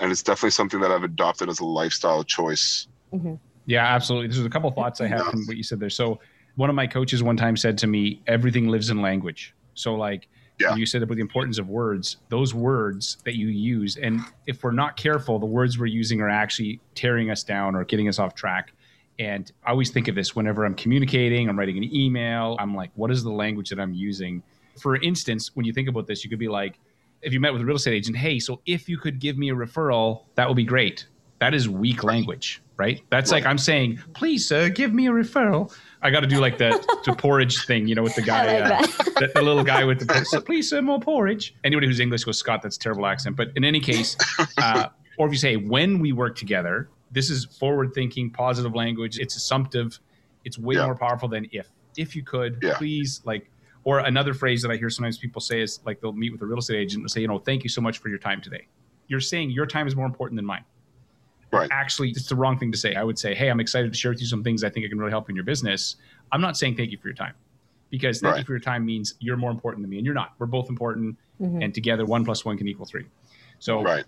and 0.00 0.10
it's 0.10 0.22
definitely 0.22 0.50
something 0.50 0.80
that 0.80 0.90
I've 0.90 1.04
adopted 1.04 1.48
as 1.48 1.60
a 1.60 1.64
lifestyle 1.64 2.24
choice. 2.24 2.88
Mm-hmm. 3.12 3.34
Yeah, 3.66 3.86
absolutely. 3.86 4.28
There's 4.28 4.44
a 4.44 4.50
couple 4.50 4.70
thoughts 4.70 5.00
I 5.00 5.08
have 5.08 5.20
yeah. 5.20 5.30
from 5.30 5.46
what 5.46 5.56
you 5.56 5.62
said 5.62 5.80
there. 5.80 5.90
So, 5.90 6.20
one 6.56 6.70
of 6.70 6.76
my 6.76 6.86
coaches 6.86 7.22
one 7.22 7.36
time 7.36 7.56
said 7.56 7.78
to 7.78 7.86
me, 7.86 8.20
everything 8.26 8.68
lives 8.68 8.90
in 8.90 9.00
language. 9.00 9.54
So, 9.74 9.94
like, 9.94 10.28
yeah. 10.58 10.74
you 10.74 10.86
said 10.86 11.02
about 11.02 11.14
the 11.14 11.20
importance 11.20 11.58
of 11.58 11.68
words 11.68 12.16
those 12.28 12.54
words 12.54 13.18
that 13.24 13.36
you 13.36 13.48
use 13.48 13.96
and 13.96 14.20
if 14.46 14.62
we're 14.62 14.72
not 14.72 14.96
careful 14.96 15.38
the 15.38 15.46
words 15.46 15.78
we're 15.78 15.86
using 15.86 16.20
are 16.20 16.28
actually 16.28 16.80
tearing 16.94 17.30
us 17.30 17.42
down 17.42 17.74
or 17.74 17.84
getting 17.84 18.08
us 18.08 18.18
off 18.18 18.34
track 18.34 18.72
and 19.18 19.52
i 19.64 19.70
always 19.70 19.90
think 19.90 20.08
of 20.08 20.14
this 20.14 20.34
whenever 20.34 20.64
i'm 20.64 20.74
communicating 20.74 21.48
i'm 21.48 21.58
writing 21.58 21.76
an 21.76 21.94
email 21.94 22.56
i'm 22.58 22.74
like 22.74 22.90
what 22.96 23.10
is 23.10 23.22
the 23.22 23.30
language 23.30 23.70
that 23.70 23.78
i'm 23.78 23.94
using 23.94 24.42
for 24.80 24.96
instance 24.96 25.52
when 25.54 25.64
you 25.64 25.72
think 25.72 25.88
about 25.88 26.06
this 26.06 26.24
you 26.24 26.30
could 26.30 26.38
be 26.38 26.48
like 26.48 26.78
if 27.22 27.32
you 27.32 27.40
met 27.40 27.52
with 27.52 27.62
a 27.62 27.64
real 27.64 27.76
estate 27.76 27.94
agent 27.94 28.16
hey 28.16 28.38
so 28.38 28.60
if 28.66 28.88
you 28.88 28.98
could 28.98 29.18
give 29.18 29.36
me 29.38 29.50
a 29.50 29.54
referral 29.54 30.24
that 30.34 30.48
would 30.48 30.56
be 30.56 30.64
great 30.64 31.06
that 31.38 31.54
is 31.54 31.68
weak 31.68 32.04
language 32.04 32.62
right 32.76 33.02
that's 33.10 33.32
right. 33.32 33.38
like 33.38 33.46
i'm 33.50 33.58
saying 33.58 33.98
please 34.14 34.46
sir 34.46 34.68
give 34.68 34.92
me 34.92 35.06
a 35.06 35.10
referral 35.10 35.72
I 36.00 36.10
got 36.10 36.20
to 36.20 36.26
do 36.26 36.38
like 36.38 36.58
the, 36.58 36.70
the 37.04 37.12
porridge 37.12 37.64
thing, 37.66 37.88
you 37.88 37.94
know, 37.94 38.02
with 38.02 38.14
the 38.14 38.22
guy, 38.34 38.60
like 38.60 38.82
uh, 38.82 39.02
the, 39.20 39.32
the, 39.34 39.42
little 39.42 39.64
guy 39.64 39.84
with 39.84 40.06
the 40.06 40.24
so 40.30 40.40
please 40.40 40.70
send 40.70 40.86
more 40.86 41.00
porridge. 41.00 41.54
Anybody 41.64 41.86
who's 41.86 42.00
English 42.00 42.24
goes 42.24 42.38
Scott. 42.38 42.62
That's 42.62 42.78
terrible 42.78 43.06
accent. 43.06 43.36
But 43.36 43.48
in 43.56 43.64
any 43.64 43.80
case, 43.80 44.16
uh, 44.58 44.88
or 45.18 45.26
if 45.26 45.32
you 45.32 45.38
say 45.38 45.56
when 45.56 45.98
we 45.98 46.12
work 46.12 46.36
together, 46.36 46.88
this 47.10 47.30
is 47.30 47.44
forward 47.44 47.92
thinking, 47.94 48.30
positive 48.30 48.74
language. 48.74 49.18
It's 49.18 49.36
assumptive. 49.36 49.98
It's 50.44 50.58
way 50.58 50.76
yeah. 50.76 50.86
more 50.86 50.94
powerful 50.94 51.28
than 51.28 51.48
if. 51.52 51.68
If 51.96 52.14
you 52.14 52.22
could, 52.22 52.60
yeah. 52.62 52.76
please, 52.76 53.22
like, 53.24 53.50
or 53.88 54.00
another 54.00 54.34
phrase 54.34 54.60
that 54.60 54.70
I 54.70 54.76
hear 54.76 54.90
sometimes 54.90 55.16
people 55.16 55.40
say 55.40 55.62
is 55.62 55.80
like 55.86 55.98
they'll 56.02 56.12
meet 56.12 56.30
with 56.30 56.42
a 56.42 56.44
real 56.44 56.58
estate 56.58 56.76
agent 56.76 57.00
and 57.00 57.10
say, 57.10 57.22
you 57.22 57.26
know, 57.26 57.38
thank 57.38 57.62
you 57.62 57.70
so 57.70 57.80
much 57.80 57.96
for 57.96 58.10
your 58.10 58.18
time 58.18 58.42
today. 58.42 58.66
You're 59.06 59.18
saying 59.18 59.50
your 59.50 59.64
time 59.64 59.86
is 59.86 59.96
more 59.96 60.04
important 60.04 60.36
than 60.36 60.44
mine. 60.44 60.62
Right. 61.50 61.70
Actually, 61.72 62.10
it's 62.10 62.28
the 62.28 62.36
wrong 62.36 62.58
thing 62.58 62.70
to 62.70 62.76
say. 62.76 62.96
I 62.96 63.02
would 63.02 63.18
say, 63.18 63.34
hey, 63.34 63.48
I'm 63.48 63.60
excited 63.60 63.90
to 63.90 63.98
share 63.98 64.10
with 64.10 64.20
you 64.20 64.26
some 64.26 64.44
things 64.44 64.62
I 64.62 64.68
think 64.68 64.84
I 64.84 64.90
can 64.90 64.98
really 64.98 65.10
help 65.10 65.30
in 65.30 65.34
your 65.34 65.46
business. 65.46 65.96
I'm 66.32 66.42
not 66.42 66.58
saying 66.58 66.76
thank 66.76 66.90
you 66.90 66.98
for 66.98 67.08
your 67.08 67.14
time 67.14 67.32
because 67.88 68.20
thank 68.20 68.32
right. 68.32 68.40
you 68.40 68.44
for 68.44 68.52
your 68.52 68.60
time 68.60 68.84
means 68.84 69.14
you're 69.20 69.38
more 69.38 69.50
important 69.50 69.82
than 69.82 69.88
me 69.88 69.96
and 69.96 70.04
you're 70.04 70.14
not. 70.14 70.34
We're 70.38 70.44
both 70.44 70.68
important 70.68 71.16
mm-hmm. 71.40 71.62
and 71.62 71.72
together 71.72 72.04
one 72.04 72.26
plus 72.26 72.44
one 72.44 72.58
can 72.58 72.68
equal 72.68 72.84
three. 72.84 73.06
So 73.58 73.82
right. 73.82 74.04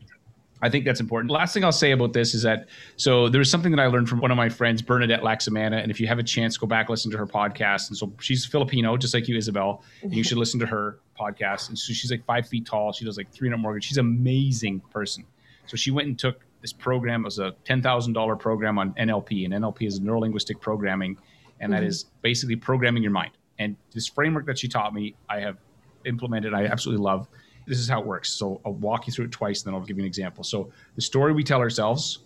I 0.62 0.68
think 0.68 0.84
that's 0.84 1.00
important. 1.00 1.30
Last 1.30 1.54
thing 1.54 1.64
I'll 1.64 1.72
say 1.72 1.92
about 1.92 2.12
this 2.12 2.34
is 2.34 2.42
that 2.42 2.68
so 2.96 3.28
there's 3.28 3.50
something 3.50 3.70
that 3.72 3.80
I 3.80 3.86
learned 3.86 4.08
from 4.08 4.20
one 4.20 4.30
of 4.30 4.36
my 4.36 4.48
friends, 4.48 4.82
Bernadette 4.82 5.22
Laxamana. 5.22 5.82
And 5.82 5.90
if 5.90 6.00
you 6.00 6.06
have 6.06 6.18
a 6.18 6.22
chance, 6.22 6.56
go 6.56 6.66
back 6.66 6.88
listen 6.88 7.10
to 7.12 7.18
her 7.18 7.26
podcast. 7.26 7.88
And 7.88 7.96
so 7.96 8.12
she's 8.20 8.44
Filipino, 8.44 8.96
just 8.96 9.14
like 9.14 9.26
you, 9.28 9.36
Isabel. 9.36 9.82
And 10.02 10.14
you 10.14 10.22
should 10.22 10.38
listen 10.38 10.60
to 10.60 10.66
her 10.66 10.98
podcast. 11.18 11.68
And 11.68 11.78
so 11.78 11.92
she's 11.92 12.10
like 12.10 12.24
five 12.26 12.46
feet 12.46 12.66
tall. 12.66 12.92
She 12.92 13.04
does 13.04 13.16
like 13.16 13.32
300 13.32 13.56
mortgage. 13.56 13.84
She's 13.84 13.98
an 13.98 14.06
amazing 14.06 14.80
person. 14.90 15.24
So 15.66 15.76
she 15.76 15.90
went 15.90 16.08
and 16.08 16.18
took 16.18 16.44
this 16.60 16.72
program 16.72 17.22
It 17.22 17.24
was 17.24 17.38
a 17.38 17.54
$10,000 17.64 18.38
program 18.38 18.78
on 18.78 18.92
NLP, 18.94 19.44
and 19.44 19.54
NLP 19.54 19.86
is 19.86 20.00
neuro 20.00 20.20
linguistic 20.20 20.60
programming, 20.60 21.16
and 21.60 21.72
mm-hmm. 21.72 21.80
that 21.80 21.86
is 21.86 22.06
basically 22.22 22.56
programming 22.56 23.02
your 23.02 23.12
mind. 23.12 23.32
And 23.58 23.76
this 23.92 24.06
framework 24.06 24.46
that 24.46 24.58
she 24.58 24.68
taught 24.68 24.94
me, 24.94 25.14
I 25.28 25.40
have 25.40 25.58
implemented. 26.04 26.54
I 26.54 26.64
absolutely 26.64 27.02
love. 27.04 27.28
This 27.70 27.78
is 27.78 27.88
how 27.88 28.00
it 28.00 28.06
works. 28.06 28.32
So 28.32 28.60
I'll 28.66 28.72
walk 28.72 29.06
you 29.06 29.12
through 29.12 29.26
it 29.26 29.30
twice, 29.30 29.62
and 29.62 29.68
then 29.68 29.74
I'll 29.80 29.86
give 29.86 29.96
you 29.96 30.02
an 30.02 30.08
example. 30.08 30.42
So 30.42 30.72
the 30.96 31.02
story 31.02 31.32
we 31.32 31.44
tell 31.44 31.60
ourselves, 31.60 32.24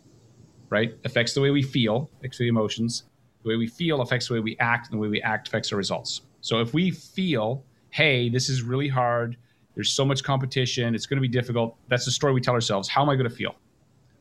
right, 0.71 0.97
affects 1.05 1.35
the 1.35 1.43
way 1.43 1.51
we 1.51 1.63
feel, 1.63 2.09
affects 2.19 2.39
the 2.39 2.49
emotions. 2.49 3.03
The 3.43 3.51
way 3.51 3.57
we 3.57 3.67
feel 3.67 4.01
affects 4.01 4.29
the 4.29 4.35
way 4.35 4.41
we 4.41 4.57
act, 4.59 4.87
and 4.87 4.95
the 4.95 5.03
way 5.03 5.09
we 5.09 5.21
act 5.21 5.49
affects 5.49 5.71
our 5.71 5.77
results. 5.77 6.23
So 6.41 6.63
if 6.63 6.73
we 6.73 6.91
feel, 6.91 7.63
hey, 7.91 8.31
this 8.31 8.49
is 8.49 8.63
really 8.63 8.89
hard, 8.89 9.37
there's 9.75 9.93
so 9.93 10.07
much 10.07 10.25
competition, 10.25 10.95
it's 10.95 11.05
going 11.05 11.19
to 11.19 11.21
be 11.21 11.29
difficult, 11.29 11.77
that's 11.89 12.07
the 12.07 12.11
story 12.11 12.33
we 12.33 12.41
tell 12.41 12.55
ourselves. 12.55 12.89
How 12.89 13.03
am 13.03 13.11
I 13.11 13.15
going 13.15 13.29
to 13.29 13.37
feel? 13.37 13.55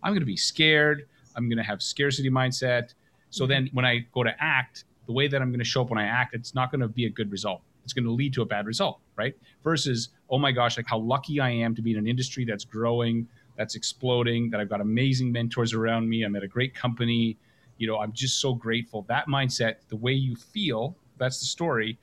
I'm 0.04 0.12
going 0.12 0.20
to 0.20 0.26
be 0.26 0.36
scared. 0.36 1.08
I'm 1.38 1.48
going 1.48 1.58
to 1.58 1.64
have 1.64 1.82
scarcity 1.82 2.30
mindset. 2.30 2.96
So 3.30 3.48
then 3.48 3.70
when 3.72 3.86
I 3.86 4.06
go 4.14 4.24
to 4.24 4.36
act, 4.40 4.84
the 5.08 5.14
way 5.14 5.30
that 5.30 5.42
I'm 5.42 5.52
going 5.52 5.60
to 5.60 5.66
show 5.66 5.84
up 5.84 5.90
when 5.90 6.00
I 6.00 6.06
act, 6.06 6.36
it's 6.36 6.54
not 6.54 6.70
going 6.70 6.82
to 6.82 6.90
be 6.90 7.06
a 7.06 7.10
good 7.10 7.32
result. 7.32 7.62
It's 7.84 7.94
going 7.94 8.06
to 8.06 8.12
lead 8.12 8.34
to 8.34 8.42
a 8.42 8.46
bad 8.46 8.66
result, 8.66 9.00
right? 9.16 9.36
Versus, 9.64 10.10
oh 10.30 10.38
my 10.38 10.52
gosh, 10.52 10.78
like 10.78 10.88
how 10.88 11.00
lucky 11.00 11.40
I 11.40 11.50
am 11.50 11.76
to 11.76 11.82
be 11.82 11.92
in 11.92 11.98
an 11.98 12.08
industry 12.08 12.46
that's 12.46 12.66
growing, 12.66 13.28
that's 13.58 13.76
exploding, 13.76 14.50
that 14.50 14.60
I've 14.60 14.70
got 14.70 14.82
amazing 14.82 15.32
mentors 15.32 15.74
around 15.74 16.10
me. 16.10 16.24
I'm 16.24 16.36
at 16.36 16.44
a 16.44 16.48
great 16.48 16.74
company. 16.74 17.38
You 17.78 17.88
know, 17.88 18.00
I'm 18.00 18.14
just 18.14 18.40
so 18.40 18.54
grateful. 18.54 19.06
That 19.10 19.28
mindset, 19.28 19.76
the 19.90 19.96
way 19.98 20.14
you 20.14 20.36
feel, 20.36 20.96
that's 21.18 21.40
the 21.40 21.46
story. 21.46 21.98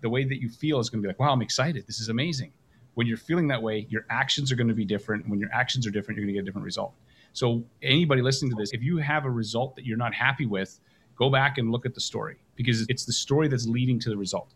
The 0.00 0.10
way 0.10 0.24
that 0.24 0.40
you 0.40 0.48
feel 0.48 0.80
is 0.80 0.90
going 0.90 1.00
to 1.00 1.06
be 1.06 1.08
like, 1.08 1.20
wow, 1.20 1.32
I'm 1.32 1.42
excited. 1.42 1.86
This 1.86 2.00
is 2.00 2.08
amazing. 2.08 2.52
When 2.94 3.06
you're 3.06 3.16
feeling 3.16 3.48
that 3.48 3.62
way, 3.62 3.86
your 3.88 4.04
actions 4.10 4.52
are 4.52 4.56
going 4.56 4.68
to 4.68 4.74
be 4.74 4.84
different. 4.84 5.28
When 5.28 5.38
your 5.38 5.50
actions 5.52 5.86
are 5.86 5.90
different, 5.90 6.18
you're 6.18 6.26
going 6.26 6.34
to 6.34 6.40
get 6.40 6.42
a 6.42 6.44
different 6.44 6.64
result. 6.64 6.92
So 7.32 7.64
anybody 7.82 8.20
listening 8.20 8.50
to 8.50 8.56
this, 8.56 8.72
if 8.72 8.82
you 8.82 8.98
have 8.98 9.24
a 9.24 9.30
result 9.30 9.74
that 9.76 9.86
you're 9.86 9.96
not 9.96 10.12
happy 10.12 10.44
with, 10.44 10.78
go 11.16 11.30
back 11.30 11.58
and 11.58 11.72
look 11.72 11.86
at 11.86 11.94
the 11.94 12.00
story 12.00 12.36
because 12.56 12.84
it's 12.88 13.06
the 13.06 13.12
story 13.12 13.48
that's 13.48 13.66
leading 13.66 13.98
to 14.00 14.10
the 14.10 14.16
result. 14.16 14.52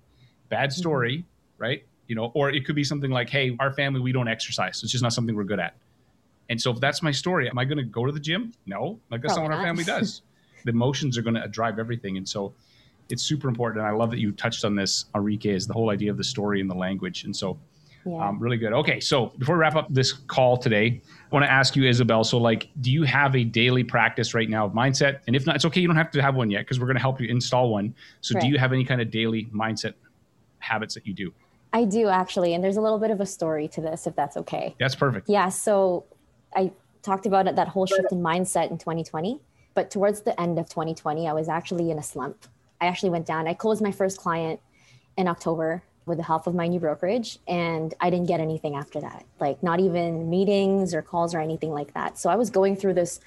Bad 0.49 0.71
mm-hmm. 0.71 0.81
story, 0.81 1.25
right? 1.59 1.85
You 2.07 2.15
know, 2.15 2.31
or 2.35 2.51
it 2.51 2.65
could 2.65 2.77
be 2.77 2.85
something 2.85 3.11
like, 3.11 3.29
"Hey, 3.29 3.57
our 3.61 3.73
family 3.73 4.01
we 4.01 4.13
don't 4.13 4.29
exercise. 4.29 4.83
It's 4.83 4.93
just 4.93 5.03
not 5.03 5.13
something 5.13 5.35
we're 5.35 5.45
good 5.45 5.61
at." 5.61 5.77
And 6.49 6.61
so 6.61 6.71
if 6.71 6.81
that's 6.81 7.03
my 7.03 7.11
story, 7.11 7.49
am 7.49 7.59
I 7.59 7.65
going 7.65 7.79
to 7.79 7.85
go 7.85 8.07
to 8.07 8.13
the 8.13 8.21
gym? 8.21 8.53
No, 8.67 9.01
like 9.11 9.23
that's 9.23 9.35
Probably 9.35 9.49
not 9.49 9.57
what 9.57 9.59
our 9.59 9.65
family 9.65 9.85
does. 9.85 10.23
the 10.65 10.71
emotions 10.71 11.19
are 11.19 11.23
going 11.23 11.35
to 11.35 11.49
drive 11.49 11.79
everything, 11.79 12.17
and 12.17 12.29
so 12.29 12.55
it's 13.09 13.23
super 13.23 13.49
important. 13.49 13.85
And 13.85 13.89
I 13.89 13.97
love 13.97 14.11
that 14.11 14.19
you 14.19 14.33
touched 14.33 14.65
on 14.65 14.75
this, 14.75 15.07
Enrique, 15.15 15.51
is 15.51 15.67
the 15.67 15.75
whole 15.75 15.91
idea 15.91 16.11
of 16.11 16.17
the 16.17 16.25
story 16.25 16.61
and 16.61 16.71
the 16.71 16.75
language. 16.75 17.25
And 17.25 17.35
so 17.35 17.59
yeah. 18.07 18.29
Um, 18.29 18.39
really 18.39 18.57
good. 18.57 18.73
Okay, 18.73 19.01
so 19.01 19.33
before 19.39 19.57
we 19.57 19.61
wrap 19.61 19.75
up 19.75 19.89
this 19.91 20.13
call 20.13 20.57
today, 20.57 21.01
I 21.05 21.35
want 21.35 21.45
to 21.45 21.51
ask 21.51 21.75
you, 21.75 21.85
Isabel. 21.89 22.23
So, 22.23 22.39
like, 22.39 22.69
do 22.81 22.93
you 22.93 23.03
have 23.03 23.35
a 23.35 23.43
daily 23.43 23.83
practice 23.83 24.33
right 24.33 24.49
now 24.49 24.67
of 24.67 24.73
mindset? 24.73 25.21
And 25.27 25.35
if 25.35 25.45
not, 25.45 25.57
it's 25.57 25.65
okay. 25.65 25.81
You 25.81 25.89
don't 25.89 25.97
have 25.97 26.13
to 26.13 26.23
have 26.23 26.37
one 26.37 26.49
yet 26.49 26.61
because 26.61 26.79
we're 26.79 26.87
going 26.87 26.97
to 26.97 27.03
help 27.03 27.21
you 27.21 27.29
install 27.29 27.71
one. 27.71 27.95
So, 28.21 28.35
right. 28.35 28.43
do 28.43 28.49
you 28.49 28.59
have 28.59 28.73
any 28.73 28.85
kind 28.85 29.01
of 29.01 29.11
daily 29.11 29.47
mindset 29.47 29.95
habits 30.67 30.95
that 30.95 31.07
you 31.07 31.15
do? 31.15 31.33
I 31.73 31.85
do 31.85 32.09
actually, 32.09 32.55
and 32.55 32.63
there's 32.63 32.77
a 32.77 32.81
little 32.81 32.99
bit 32.99 33.11
of 33.11 33.21
a 33.21 33.27
story 33.27 33.69
to 33.69 33.81
this, 33.81 34.07
if 34.07 34.15
that's 34.15 34.37
okay. 34.37 34.75
That's 34.79 34.95
perfect. 34.95 35.29
Yeah. 35.29 35.49
So, 35.49 36.05
I 36.55 36.73
talked 37.03 37.27
about 37.27 37.47
it, 37.47 37.57
that 37.57 37.69
whole 37.69 37.87
shift 37.87 38.13
in 38.13 38.19
mindset 38.23 38.71
in 38.71 38.79
2020, 38.79 39.41
but 39.75 39.91
towards 39.91 40.23
the 40.23 40.39
end 40.41 40.59
of 40.59 40.69
2020, 40.69 41.29
I 41.29 41.33
was 41.33 41.49
actually 41.49 41.91
in 41.91 41.99
a 41.99 42.03
slump. 42.03 42.47
I 42.81 42.87
actually 42.87 43.11
went 43.11 43.27
down. 43.27 43.47
I 43.47 43.55
closed 43.55 43.83
my 43.83 43.93
first 43.93 44.19
client 44.19 44.61
in 45.17 45.29
October 45.29 45.83
with 46.07 46.19
the 46.19 46.25
help 46.25 46.47
of 46.47 46.55
my 46.55 46.69
new 46.69 46.79
brokerage 46.79 47.39
and 47.49 47.93
i 48.01 48.09
didn't 48.09 48.29
get 48.29 48.41
anything 48.41 48.77
after 48.77 49.01
that 49.01 49.27
like 49.41 49.61
not 49.63 49.81
even 49.81 50.31
meetings 50.31 50.95
or 50.95 51.03
calls 51.03 51.35
or 51.35 51.41
anything 51.41 51.73
like 51.73 51.93
that 51.95 52.17
so 52.17 52.31
i 52.31 52.37
was 52.37 52.49
going 52.49 52.77
through 52.77 52.95
this 52.95 53.21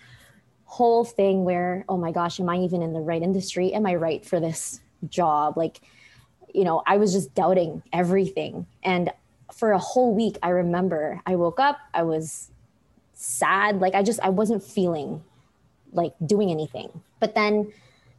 whole 0.63 1.03
thing 1.03 1.43
where 1.43 1.83
oh 1.89 1.97
my 1.97 2.11
gosh 2.11 2.39
am 2.39 2.49
i 2.49 2.57
even 2.57 2.81
in 2.81 2.93
the 2.93 2.99
right 2.99 3.21
industry 3.21 3.73
am 3.73 3.85
i 3.85 3.93
right 3.93 4.25
for 4.25 4.39
this 4.39 4.79
job 5.09 5.57
like 5.57 5.81
you 6.53 6.63
know 6.63 6.81
i 6.85 6.97
was 6.97 7.13
just 7.13 7.33
doubting 7.35 7.81
everything 7.93 8.65
and 8.83 9.11
for 9.53 9.71
a 9.71 9.79
whole 9.79 10.13
week 10.13 10.37
i 10.43 10.49
remember 10.49 11.21
i 11.25 11.35
woke 11.35 11.59
up 11.59 11.77
i 11.93 12.03
was 12.03 12.51
sad 13.13 13.79
like 13.79 13.93
i 13.95 14.03
just 14.03 14.19
i 14.21 14.29
wasn't 14.29 14.63
feeling 14.63 15.21
like 15.91 16.13
doing 16.25 16.51
anything 16.51 16.89
but 17.19 17.35
then 17.35 17.71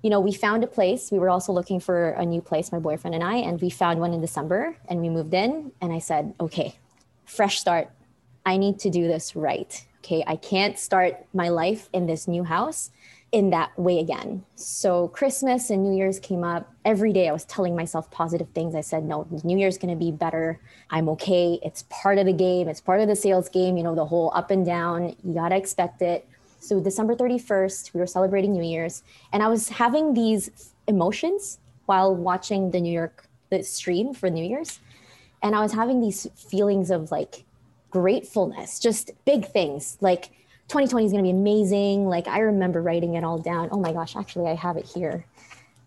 you 0.02 0.08
know, 0.08 0.20
we 0.20 0.32
found 0.32 0.64
a 0.64 0.66
place. 0.66 1.10
We 1.10 1.18
were 1.18 1.28
also 1.28 1.52
looking 1.52 1.80
for 1.80 2.10
a 2.10 2.24
new 2.24 2.40
place, 2.40 2.72
my 2.72 2.78
boyfriend 2.78 3.14
and 3.14 3.24
I, 3.24 3.36
and 3.36 3.60
we 3.60 3.70
found 3.70 4.00
one 4.00 4.14
in 4.14 4.20
December 4.20 4.76
and 4.88 5.00
we 5.00 5.08
moved 5.08 5.34
in. 5.34 5.72
And 5.80 5.92
I 5.92 5.98
said, 5.98 6.34
okay, 6.40 6.74
fresh 7.24 7.60
start. 7.60 7.90
I 8.46 8.56
need 8.56 8.78
to 8.80 8.90
do 8.90 9.06
this 9.06 9.36
right. 9.36 9.86
Okay. 9.98 10.24
I 10.26 10.36
can't 10.36 10.78
start 10.78 11.26
my 11.34 11.50
life 11.50 11.90
in 11.92 12.06
this 12.06 12.26
new 12.26 12.44
house 12.44 12.90
in 13.32 13.50
that 13.50 13.78
way 13.78 14.00
again. 14.00 14.44
So 14.56 15.08
Christmas 15.08 15.70
and 15.70 15.84
New 15.84 15.96
Year's 15.96 16.18
came 16.18 16.42
up. 16.42 16.72
Every 16.84 17.12
day 17.12 17.28
I 17.28 17.32
was 17.32 17.44
telling 17.44 17.76
myself 17.76 18.10
positive 18.10 18.48
things. 18.54 18.74
I 18.74 18.80
said, 18.80 19.04
no, 19.04 19.26
New 19.44 19.56
Year's 19.56 19.78
going 19.78 19.94
to 19.96 19.98
be 19.98 20.10
better. 20.10 20.60
I'm 20.90 21.08
okay. 21.10 21.60
It's 21.62 21.84
part 21.90 22.18
of 22.18 22.26
the 22.26 22.32
game. 22.32 22.68
It's 22.68 22.80
part 22.80 23.00
of 23.00 23.06
the 23.06 23.14
sales 23.14 23.48
game, 23.48 23.76
you 23.76 23.84
know, 23.84 23.94
the 23.94 24.04
whole 24.04 24.32
up 24.34 24.50
and 24.50 24.66
down. 24.66 25.14
You 25.22 25.34
got 25.34 25.50
to 25.50 25.56
expect 25.56 26.02
it. 26.02 26.26
So 26.58 26.78
December 26.78 27.14
31st, 27.14 27.94
we 27.94 28.00
were 28.00 28.06
celebrating 28.06 28.52
New 28.52 28.62
Year's, 28.62 29.02
and 29.32 29.42
I 29.42 29.48
was 29.48 29.70
having 29.70 30.12
these 30.12 30.74
emotions 30.86 31.58
while 31.86 32.14
watching 32.14 32.70
the 32.70 32.80
New 32.80 32.92
York 32.92 33.26
the 33.48 33.62
stream 33.62 34.12
for 34.12 34.28
New 34.28 34.44
Year's, 34.44 34.78
and 35.42 35.56
I 35.56 35.60
was 35.60 35.72
having 35.72 36.00
these 36.00 36.26
feelings 36.36 36.90
of 36.90 37.10
like 37.10 37.44
gratefulness, 37.90 38.78
just 38.78 39.10
big 39.24 39.46
things 39.46 39.96
like 40.02 40.30
2020 40.70 41.06
is 41.06 41.12
going 41.12 41.24
to 41.24 41.26
be 41.26 41.36
amazing. 41.36 42.06
Like 42.06 42.28
I 42.28 42.38
remember 42.40 42.80
writing 42.80 43.14
it 43.14 43.24
all 43.24 43.38
down. 43.38 43.68
Oh 43.72 43.80
my 43.80 43.92
gosh, 43.92 44.16
actually 44.16 44.46
I 44.46 44.54
have 44.54 44.76
it 44.76 44.86
here. 44.86 45.24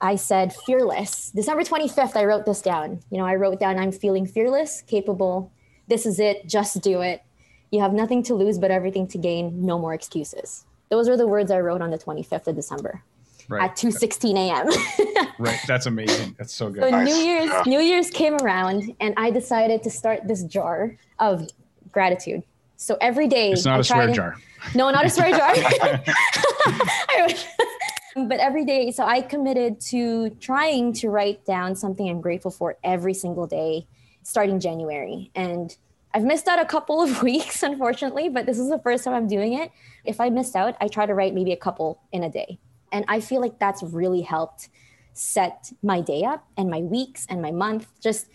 I 0.01 0.15
said 0.15 0.53
fearless. 0.65 1.31
December 1.31 1.63
25th, 1.63 2.17
I 2.17 2.25
wrote 2.25 2.45
this 2.45 2.61
down. 2.61 2.99
You 3.09 3.17
know, 3.19 3.25
I 3.25 3.35
wrote 3.35 3.59
down 3.59 3.79
I'm 3.79 3.93
feeling 3.93 4.25
fearless, 4.25 4.81
capable. 4.81 5.51
This 5.87 6.05
is 6.05 6.19
it. 6.19 6.47
Just 6.47 6.81
do 6.81 7.01
it. 7.01 7.23
You 7.71 7.79
have 7.79 7.93
nothing 7.93 8.21
to 8.23 8.35
lose 8.35 8.59
but 8.59 8.69
everything 8.69 9.07
to 9.07 9.17
gain. 9.17 9.65
No 9.65 9.79
more 9.79 9.93
excuses. 9.93 10.65
Those 10.89 11.07
are 11.07 11.15
the 11.15 11.27
words 11.27 11.49
I 11.49 11.61
wrote 11.61 11.81
on 11.81 11.89
the 11.89 11.97
25th 11.97 12.47
of 12.47 12.55
December 12.55 13.01
right. 13.47 13.63
at 13.63 13.77
2:16 13.77 14.35
a.m. 14.35 15.27
right. 15.39 15.59
That's 15.67 15.85
amazing. 15.85 16.35
That's 16.37 16.53
so 16.53 16.69
good. 16.69 16.83
So 16.83 16.89
nice. 16.89 17.07
New 17.07 17.15
Year's 17.15 17.65
New 17.65 17.79
Year's 17.79 18.09
came 18.09 18.35
around 18.35 18.95
and 18.99 19.13
I 19.17 19.31
decided 19.31 19.83
to 19.83 19.89
start 19.89 20.27
this 20.27 20.43
jar 20.43 20.97
of 21.19 21.47
gratitude. 21.91 22.43
So 22.83 22.97
every 22.99 23.29
day 23.29 23.51
It's 23.51 23.63
not 23.63 23.77
I 23.77 23.79
a 23.79 23.83
swear 23.83 24.07
to, 24.07 24.13
jar. 24.13 24.35
No, 24.75 24.91
not 24.91 25.05
a 25.05 25.09
swear 25.09 25.31
jar. 25.31 25.55
but 28.27 28.41
every 28.41 28.65
day, 28.65 28.91
so 28.91 29.05
I 29.05 29.21
committed 29.21 29.79
to 29.91 30.31
trying 30.41 30.91
to 30.93 31.09
write 31.09 31.45
down 31.45 31.75
something 31.75 32.09
I'm 32.09 32.19
grateful 32.19 32.51
for 32.51 32.77
every 32.83 33.13
single 33.13 33.47
day 33.47 33.87
starting 34.23 34.59
January. 34.59 35.31
And 35.33 35.75
I've 36.13 36.23
missed 36.23 36.49
out 36.49 36.59
a 36.59 36.65
couple 36.65 37.01
of 37.01 37.23
weeks, 37.23 37.63
unfortunately, 37.63 38.27
but 38.27 38.45
this 38.45 38.59
is 38.59 38.69
the 38.69 38.79
first 38.79 39.05
time 39.05 39.13
I'm 39.13 39.29
doing 39.29 39.53
it. 39.53 39.71
If 40.03 40.19
I 40.19 40.29
missed 40.29 40.55
out, 40.55 40.75
I 40.81 40.89
try 40.89 41.05
to 41.05 41.13
write 41.13 41.33
maybe 41.33 41.53
a 41.53 41.57
couple 41.57 42.01
in 42.11 42.21
a 42.21 42.29
day. 42.29 42.59
And 42.91 43.05
I 43.07 43.21
feel 43.21 43.39
like 43.39 43.59
that's 43.59 43.81
really 43.81 44.21
helped 44.21 44.67
set 45.13 45.71
my 45.81 46.01
day 46.01 46.25
up 46.25 46.45
and 46.57 46.69
my 46.69 46.79
weeks 46.79 47.25
and 47.29 47.41
my 47.41 47.51
month. 47.51 47.87
Just, 48.01 48.27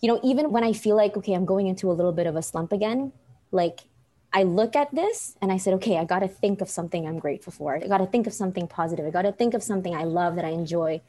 you 0.00 0.06
know, 0.06 0.20
even 0.22 0.52
when 0.52 0.62
I 0.62 0.74
feel 0.74 0.94
like, 0.94 1.16
okay, 1.16 1.32
I'm 1.32 1.44
going 1.44 1.66
into 1.66 1.90
a 1.90 1.94
little 1.94 2.12
bit 2.12 2.28
of 2.28 2.36
a 2.36 2.42
slump 2.42 2.70
again, 2.70 3.12
like 3.52 3.80
I 4.32 4.44
look 4.44 4.76
at 4.76 4.94
this 4.94 5.36
and 5.42 5.50
I 5.50 5.56
said, 5.56 5.74
okay, 5.74 5.98
I 5.98 6.04
got 6.04 6.20
to 6.20 6.28
think 6.28 6.60
of 6.60 6.68
something 6.68 7.06
I'm 7.06 7.18
grateful 7.18 7.52
for. 7.52 7.74
I 7.74 7.86
got 7.86 7.98
to 7.98 8.06
think 8.06 8.26
of 8.26 8.32
something 8.32 8.68
positive. 8.68 9.06
I 9.06 9.10
got 9.10 9.22
to 9.22 9.32
think 9.32 9.54
of 9.54 9.62
something 9.62 9.94
I 9.94 10.04
love 10.04 10.36
that 10.36 10.44
I 10.44 10.50
enjoy, 10.50 11.00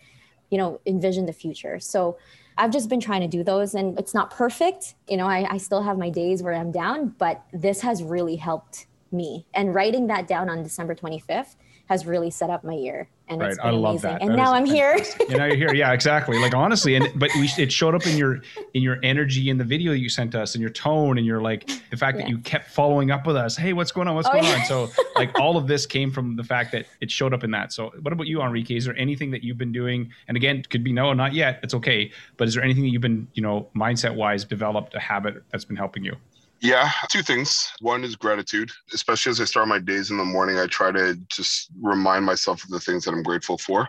you 0.49 0.57
know, 0.57 0.79
envision 0.85 1.27
the 1.27 1.33
future. 1.33 1.79
So 1.79 2.17
I've 2.57 2.71
just 2.71 2.89
been 2.89 2.99
trying 2.99 3.21
to 3.21 3.27
do 3.27 3.43
those 3.43 3.75
and 3.75 3.97
it's 3.99 4.13
not 4.13 4.31
perfect. 4.31 4.95
You 5.07 5.17
know, 5.17 5.27
I, 5.27 5.47
I 5.53 5.57
still 5.57 5.83
have 5.83 5.97
my 5.97 6.09
days 6.09 6.41
where 6.41 6.53
I'm 6.53 6.71
down, 6.71 7.09
but 7.17 7.43
this 7.53 7.81
has 7.81 8.01
really 8.01 8.37
helped 8.37 8.87
me. 9.11 9.45
And 9.53 9.75
writing 9.75 10.07
that 10.07 10.27
down 10.27 10.49
on 10.49 10.63
December 10.63 10.95
25th 10.95 11.55
has 11.91 12.05
really 12.05 12.31
set 12.31 12.49
up 12.49 12.63
my 12.63 12.73
year 12.73 13.09
and 13.27 13.41
right. 13.41 13.57
I 13.61 13.71
love 13.71 14.03
amazing. 14.03 14.09
that. 14.11 14.21
And 14.21 14.31
that 14.31 14.35
now 14.37 14.53
I'm 14.53 14.65
here. 14.65 14.97
and 15.19 15.37
now 15.37 15.45
you're 15.45 15.57
here. 15.57 15.73
Yeah, 15.73 15.91
exactly. 15.91 16.37
Like 16.37 16.53
honestly, 16.53 16.95
and 16.95 17.09
but 17.15 17.29
we, 17.35 17.49
it 17.57 17.69
showed 17.71 17.95
up 17.95 18.07
in 18.07 18.17
your 18.17 18.41
in 18.73 18.81
your 18.81 18.97
energy 19.03 19.49
in 19.49 19.57
the 19.57 19.63
video 19.65 19.91
you 19.91 20.07
sent 20.07 20.35
us, 20.35 20.55
and 20.55 20.61
your 20.61 20.69
tone, 20.69 21.17
and 21.17 21.25
your 21.27 21.41
like 21.41 21.69
the 21.89 21.97
fact 21.97 22.17
yeah. 22.17 22.23
that 22.23 22.29
you 22.29 22.37
kept 22.39 22.71
following 22.71 23.11
up 23.11 23.27
with 23.27 23.35
us. 23.35 23.57
Hey, 23.57 23.73
what's 23.73 23.91
going 23.91 24.07
on? 24.07 24.15
What's 24.15 24.29
oh, 24.29 24.31
going 24.31 24.45
yeah. 24.45 24.59
on? 24.59 24.65
So 24.65 24.89
like 25.15 25.37
all 25.39 25.57
of 25.57 25.67
this 25.67 25.85
came 25.85 26.11
from 26.11 26.35
the 26.37 26.43
fact 26.43 26.71
that 26.71 26.85
it 27.01 27.11
showed 27.11 27.33
up 27.33 27.43
in 27.43 27.51
that. 27.51 27.73
So 27.73 27.91
what 28.01 28.13
about 28.13 28.27
you, 28.27 28.41
Enrique? 28.41 28.75
Is 28.75 28.85
there 28.85 28.97
anything 28.97 29.31
that 29.31 29.43
you've 29.43 29.57
been 29.57 29.73
doing? 29.73 30.11
And 30.29 30.37
again, 30.37 30.63
could 30.69 30.83
be 30.83 30.93
no, 30.93 31.11
not 31.11 31.33
yet. 31.33 31.59
It's 31.61 31.73
okay. 31.73 32.11
But 32.37 32.47
is 32.47 32.53
there 32.53 32.63
anything 32.63 32.83
that 32.83 32.89
you've 32.89 33.01
been, 33.01 33.27
you 33.33 33.41
know, 33.41 33.67
mindset 33.75 34.15
wise, 34.15 34.45
developed 34.45 34.95
a 34.95 34.99
habit 34.99 35.43
that's 35.51 35.65
been 35.65 35.77
helping 35.77 36.03
you? 36.03 36.15
Yeah, 36.61 36.91
two 37.09 37.23
things. 37.23 37.71
One 37.79 38.03
is 38.03 38.15
gratitude, 38.15 38.71
especially 38.93 39.31
as 39.31 39.41
I 39.41 39.45
start 39.45 39.67
my 39.67 39.79
days 39.79 40.11
in 40.11 40.17
the 40.17 40.25
morning. 40.25 40.59
I 40.59 40.67
try 40.67 40.91
to 40.91 41.15
just 41.27 41.71
remind 41.81 42.25
myself 42.25 42.63
of 42.63 42.69
the 42.69 42.79
things 42.79 43.03
that 43.05 43.13
I'm 43.13 43.23
grateful 43.23 43.57
for, 43.57 43.87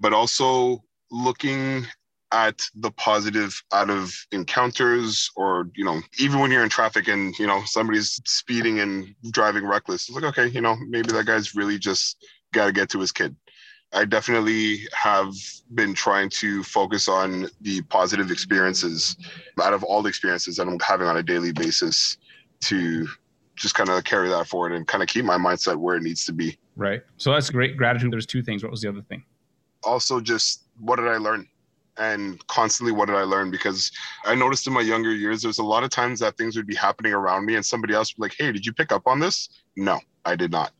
but 0.00 0.14
also 0.14 0.82
looking 1.10 1.86
at 2.32 2.62
the 2.74 2.90
positive 2.92 3.62
out 3.72 3.90
of 3.90 4.12
encounters 4.32 5.30
or 5.36 5.70
you 5.76 5.84
know 5.84 6.00
even 6.18 6.40
when 6.40 6.50
you're 6.50 6.64
in 6.64 6.68
traffic 6.68 7.06
and 7.06 7.38
you 7.38 7.46
know 7.46 7.62
somebody's 7.66 8.20
speeding 8.26 8.80
and 8.80 9.14
driving 9.30 9.64
reckless 9.64 10.08
it's 10.08 10.16
like 10.16 10.24
okay 10.24 10.48
you 10.48 10.60
know 10.60 10.74
maybe 10.88 11.12
that 11.12 11.26
guy's 11.26 11.54
really 11.54 11.78
just 11.78 12.16
got 12.52 12.66
to 12.66 12.72
get 12.72 12.88
to 12.88 12.98
his 12.98 13.12
kid 13.12 13.36
i 13.92 14.04
definitely 14.04 14.78
have 14.92 15.32
been 15.74 15.94
trying 15.94 16.28
to 16.28 16.62
focus 16.62 17.08
on 17.08 17.48
the 17.60 17.82
positive 17.82 18.30
experiences 18.30 19.16
out 19.62 19.72
of 19.72 19.82
all 19.84 20.02
the 20.02 20.08
experiences 20.08 20.56
that 20.56 20.66
i'm 20.66 20.78
having 20.80 21.06
on 21.06 21.16
a 21.16 21.22
daily 21.22 21.52
basis 21.52 22.18
to 22.60 23.06
just 23.56 23.74
kind 23.74 23.88
of 23.88 24.02
carry 24.04 24.28
that 24.28 24.46
forward 24.46 24.72
and 24.72 24.86
kind 24.86 25.02
of 25.02 25.08
keep 25.08 25.24
my 25.24 25.36
mindset 25.36 25.76
where 25.76 25.96
it 25.96 26.02
needs 26.02 26.24
to 26.26 26.32
be. 26.32 26.58
Right. 26.76 27.02
So 27.16 27.32
that's 27.32 27.50
great 27.50 27.76
gratitude. 27.76 28.12
There's 28.12 28.26
two 28.26 28.42
things. 28.42 28.62
What 28.62 28.70
was 28.70 28.80
the 28.80 28.88
other 28.88 29.02
thing? 29.02 29.24
Also, 29.84 30.20
just 30.20 30.64
what 30.80 30.96
did 30.96 31.08
I 31.08 31.18
learn? 31.18 31.48
And 31.96 32.44
constantly, 32.48 32.92
what 32.92 33.06
did 33.06 33.14
I 33.14 33.22
learn? 33.22 33.52
Because 33.52 33.92
I 34.24 34.34
noticed 34.34 34.66
in 34.66 34.72
my 34.72 34.80
younger 34.80 35.14
years, 35.14 35.42
there's 35.42 35.58
a 35.58 35.64
lot 35.64 35.84
of 35.84 35.90
times 35.90 36.18
that 36.20 36.36
things 36.36 36.56
would 36.56 36.66
be 36.66 36.74
happening 36.74 37.12
around 37.12 37.46
me, 37.46 37.54
and 37.54 37.64
somebody 37.64 37.94
else 37.94 38.12
would 38.12 38.22
be 38.22 38.24
like, 38.24 38.36
Hey, 38.36 38.50
did 38.50 38.66
you 38.66 38.72
pick 38.72 38.90
up 38.90 39.06
on 39.06 39.20
this? 39.20 39.48
No, 39.76 40.00
I 40.24 40.34
did 40.34 40.50
not. 40.50 40.72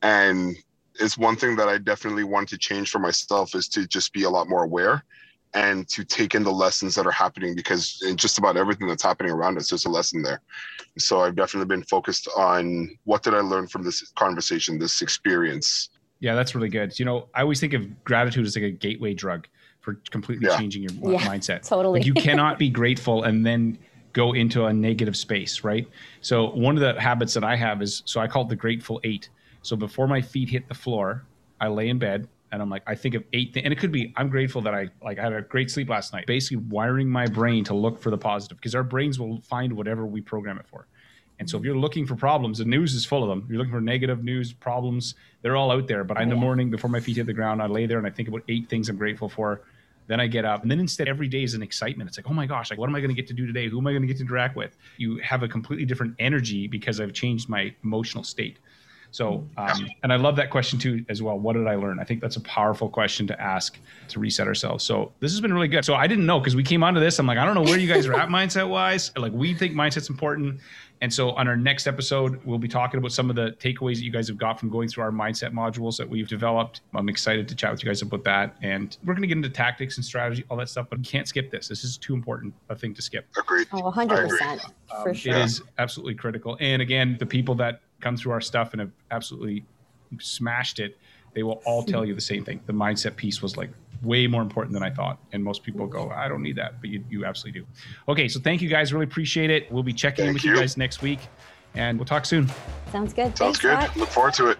And 0.00 0.56
it's 0.98 1.16
one 1.16 1.36
thing 1.36 1.56
that 1.56 1.68
I 1.68 1.78
definitely 1.78 2.24
want 2.24 2.48
to 2.50 2.58
change 2.58 2.90
for 2.90 2.98
myself 2.98 3.54
is 3.54 3.68
to 3.68 3.86
just 3.86 4.12
be 4.12 4.24
a 4.24 4.30
lot 4.30 4.48
more 4.48 4.64
aware 4.64 5.04
and 5.54 5.88
to 5.88 6.04
take 6.04 6.34
in 6.34 6.42
the 6.42 6.52
lessons 6.52 6.94
that 6.94 7.06
are 7.06 7.12
happening 7.12 7.54
because 7.54 8.02
in 8.06 8.16
just 8.16 8.38
about 8.38 8.56
everything 8.56 8.86
that's 8.86 9.02
happening 9.02 9.32
around 9.32 9.56
us 9.56 9.70
there's 9.70 9.86
a 9.86 9.90
lesson 9.90 10.22
there. 10.22 10.40
So 10.98 11.20
i've 11.20 11.36
definitely 11.36 11.66
been 11.66 11.84
focused 11.84 12.28
on 12.36 12.96
what 13.04 13.22
did 13.22 13.34
i 13.34 13.40
learn 13.40 13.66
from 13.66 13.82
this 13.82 14.02
conversation 14.10 14.78
this 14.78 15.00
experience. 15.00 15.90
Yeah 16.20 16.34
that's 16.34 16.54
really 16.54 16.68
good. 16.68 16.98
You 16.98 17.04
know 17.04 17.28
i 17.34 17.42
always 17.42 17.60
think 17.60 17.72
of 17.72 18.04
gratitude 18.04 18.46
as 18.46 18.56
like 18.56 18.64
a 18.64 18.70
gateway 18.70 19.14
drug 19.14 19.48
for 19.80 19.94
completely 20.10 20.48
yeah. 20.48 20.58
changing 20.58 20.82
your 20.82 21.12
yeah, 21.12 21.20
mindset. 21.20 21.66
Totally. 21.66 22.00
like 22.00 22.06
you 22.06 22.14
cannot 22.28 22.58
be 22.58 22.68
grateful 22.68 23.22
and 23.22 23.46
then 23.46 23.78
go 24.12 24.32
into 24.34 24.66
a 24.66 24.72
negative 24.72 25.16
space 25.16 25.64
right? 25.64 25.88
So 26.20 26.50
one 26.50 26.76
of 26.76 26.82
the 26.82 27.00
habits 27.00 27.32
that 27.34 27.44
i 27.44 27.56
have 27.56 27.80
is 27.80 28.02
so 28.04 28.20
i 28.20 28.26
call 28.26 28.42
it 28.42 28.48
the 28.48 28.56
grateful 28.56 29.00
eight 29.04 29.30
so 29.68 29.76
before 29.76 30.08
my 30.08 30.20
feet 30.20 30.48
hit 30.48 30.66
the 30.68 30.74
floor 30.74 31.24
i 31.60 31.68
lay 31.68 31.88
in 31.88 31.98
bed 31.98 32.28
and 32.52 32.62
I'm 32.62 32.70
like, 32.70 32.82
I 32.86 32.94
think 32.94 33.14
of 33.14 33.24
eight 33.32 33.52
things, 33.52 33.64
and 33.64 33.72
it 33.72 33.78
could 33.78 33.92
be 33.92 34.12
I'm 34.16 34.28
grateful 34.28 34.62
that 34.62 34.74
I 34.74 34.88
like 35.02 35.18
I 35.18 35.22
had 35.22 35.32
a 35.32 35.42
great 35.42 35.70
sleep 35.70 35.88
last 35.88 36.12
night. 36.12 36.26
Basically, 36.26 36.56
wiring 36.56 37.08
my 37.08 37.26
brain 37.26 37.64
to 37.64 37.74
look 37.74 37.98
for 37.98 38.10
the 38.10 38.18
positive 38.18 38.56
because 38.58 38.74
our 38.74 38.82
brains 38.82 39.18
will 39.18 39.40
find 39.42 39.72
whatever 39.72 40.06
we 40.06 40.20
program 40.20 40.58
it 40.58 40.66
for. 40.66 40.86
And 41.38 41.48
so, 41.48 41.58
if 41.58 41.64
you're 41.64 41.76
looking 41.76 42.06
for 42.06 42.16
problems, 42.16 42.58
the 42.58 42.64
news 42.64 42.94
is 42.94 43.04
full 43.04 43.22
of 43.22 43.28
them. 43.28 43.46
You're 43.48 43.58
looking 43.58 43.72
for 43.72 43.80
negative 43.80 44.24
news, 44.24 44.52
problems, 44.52 45.14
they're 45.42 45.56
all 45.56 45.70
out 45.70 45.86
there. 45.86 46.04
But 46.04 46.20
in 46.20 46.28
the 46.28 46.36
morning, 46.36 46.70
before 46.70 46.90
my 46.90 47.00
feet 47.00 47.16
hit 47.16 47.26
the 47.26 47.32
ground, 47.32 47.62
I 47.62 47.66
lay 47.66 47.86
there 47.86 47.98
and 47.98 48.06
I 48.06 48.10
think 48.10 48.28
about 48.28 48.42
eight 48.48 48.68
things 48.68 48.88
I'm 48.88 48.96
grateful 48.96 49.28
for. 49.28 49.62
Then 50.08 50.20
I 50.20 50.26
get 50.26 50.46
up, 50.46 50.62
and 50.62 50.70
then 50.70 50.80
instead, 50.80 51.06
every 51.06 51.28
day 51.28 51.42
is 51.42 51.52
an 51.52 51.62
excitement. 51.62 52.08
It's 52.08 52.16
like, 52.16 52.30
oh 52.30 52.32
my 52.32 52.46
gosh, 52.46 52.70
like 52.70 52.78
what 52.78 52.88
am 52.88 52.96
I 52.96 53.00
going 53.00 53.10
to 53.10 53.14
get 53.14 53.26
to 53.26 53.34
do 53.34 53.46
today? 53.46 53.68
Who 53.68 53.78
am 53.78 53.86
I 53.86 53.92
going 53.92 54.00
to 54.00 54.08
get 54.08 54.16
to 54.16 54.22
interact 54.22 54.56
with? 54.56 54.74
You 54.96 55.18
have 55.18 55.42
a 55.42 55.48
completely 55.48 55.84
different 55.84 56.14
energy 56.18 56.66
because 56.66 56.98
I've 56.98 57.12
changed 57.12 57.50
my 57.50 57.74
emotional 57.84 58.24
state. 58.24 58.58
So, 59.10 59.46
um, 59.56 59.88
and 60.02 60.12
I 60.12 60.16
love 60.16 60.36
that 60.36 60.50
question 60.50 60.78
too 60.78 61.04
as 61.08 61.22
well. 61.22 61.38
What 61.38 61.54
did 61.54 61.66
I 61.66 61.74
learn? 61.76 61.98
I 61.98 62.04
think 62.04 62.20
that's 62.20 62.36
a 62.36 62.40
powerful 62.40 62.88
question 62.88 63.26
to 63.28 63.40
ask 63.40 63.78
to 64.08 64.20
reset 64.20 64.46
ourselves. 64.46 64.84
So 64.84 65.12
this 65.20 65.32
has 65.32 65.40
been 65.40 65.52
really 65.52 65.68
good. 65.68 65.84
So 65.84 65.94
I 65.94 66.06
didn't 66.06 66.26
know 66.26 66.38
because 66.38 66.56
we 66.56 66.62
came 66.62 66.82
onto 66.82 67.00
this. 67.00 67.18
I'm 67.18 67.26
like, 67.26 67.38
I 67.38 67.44
don't 67.44 67.54
know 67.54 67.62
where 67.62 67.78
you 67.78 67.92
guys 67.92 68.06
are 68.06 68.14
at 68.14 68.28
mindset 68.28 68.68
wise. 68.68 69.10
Like 69.16 69.32
we 69.32 69.54
think 69.54 69.74
mindset's 69.74 70.10
important. 70.10 70.60
And 71.00 71.12
so 71.12 71.30
on 71.32 71.46
our 71.46 71.56
next 71.56 71.86
episode, 71.86 72.44
we'll 72.44 72.58
be 72.58 72.68
talking 72.68 72.98
about 72.98 73.12
some 73.12 73.30
of 73.30 73.36
the 73.36 73.52
takeaways 73.52 73.96
that 73.96 74.02
you 74.02 74.10
guys 74.10 74.26
have 74.28 74.36
got 74.36 74.58
from 74.58 74.68
going 74.68 74.88
through 74.88 75.04
our 75.04 75.12
mindset 75.12 75.52
modules 75.52 75.96
that 75.96 76.08
we've 76.08 76.28
developed. 76.28 76.80
I'm 76.94 77.08
excited 77.08 77.46
to 77.48 77.54
chat 77.54 77.70
with 77.70 77.82
you 77.82 77.88
guys 77.88 78.02
about 78.02 78.24
that. 78.24 78.56
And 78.62 78.96
we're 79.04 79.14
going 79.14 79.22
to 79.22 79.28
get 79.28 79.36
into 79.36 79.50
tactics 79.50 79.96
and 79.96 80.04
strategy, 80.04 80.44
all 80.50 80.56
that 80.56 80.68
stuff, 80.68 80.86
but 80.90 80.98
you 80.98 81.04
can't 81.04 81.28
skip 81.28 81.50
this. 81.50 81.68
This 81.68 81.84
is 81.84 81.96
too 81.96 82.14
important 82.14 82.52
a 82.68 82.74
thing 82.74 82.94
to 82.94 83.02
skip. 83.02 83.26
Agreed. 83.38 83.68
Oh, 83.72 83.82
100%. 83.82 84.60
For 84.88 85.08
um, 85.08 85.14
sure. 85.14 85.34
It 85.34 85.38
is 85.40 85.62
absolutely 85.78 86.14
critical. 86.14 86.56
And 86.60 86.82
again, 86.82 87.16
the 87.18 87.26
people 87.26 87.54
that 87.56 87.80
come 88.00 88.16
through 88.16 88.32
our 88.32 88.40
stuff 88.40 88.72
and 88.72 88.80
have 88.80 88.92
absolutely 89.10 89.64
smashed 90.18 90.78
it, 90.78 90.96
they 91.34 91.42
will 91.42 91.62
all 91.64 91.82
tell 91.82 92.04
you 92.04 92.14
the 92.14 92.20
same 92.20 92.44
thing. 92.44 92.60
The 92.66 92.72
mindset 92.72 93.16
piece 93.16 93.42
was 93.42 93.56
like 93.56 93.70
way 94.02 94.26
more 94.26 94.42
important 94.42 94.72
than 94.72 94.82
I 94.82 94.90
thought. 94.90 95.18
And 95.32 95.42
most 95.42 95.62
people 95.62 95.86
go, 95.86 96.10
I 96.10 96.28
don't 96.28 96.42
need 96.42 96.56
that, 96.56 96.80
but 96.80 96.90
you, 96.90 97.04
you 97.10 97.24
absolutely 97.24 97.60
do. 97.60 97.66
Okay, 98.08 98.28
so 98.28 98.40
thank 98.40 98.62
you 98.62 98.68
guys. 98.68 98.92
Really 98.92 99.04
appreciate 99.04 99.50
it. 99.50 99.70
We'll 99.70 99.82
be 99.82 99.92
checking 99.92 100.24
thank 100.24 100.28
in 100.28 100.34
with 100.34 100.44
you. 100.44 100.52
you. 100.52 100.60
guys 100.60 100.76
next 100.76 101.02
week 101.02 101.20
and 101.74 101.98
we'll 101.98 102.06
talk 102.06 102.24
soon. 102.24 102.48
Sounds 102.92 103.12
good. 103.12 103.36
Sounds 103.36 103.58
Thanks, 103.58 103.58
good. 103.60 103.80
Scott. 103.80 103.96
Look 103.96 104.08
forward 104.08 104.34
to 104.34 104.48
it. 104.48 104.58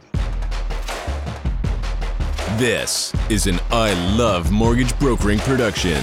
This 2.58 3.14
is 3.28 3.46
an 3.46 3.60
I 3.70 3.92
Love 4.16 4.50
Mortgage 4.50 4.98
Brokering 4.98 5.38
production. 5.38 6.02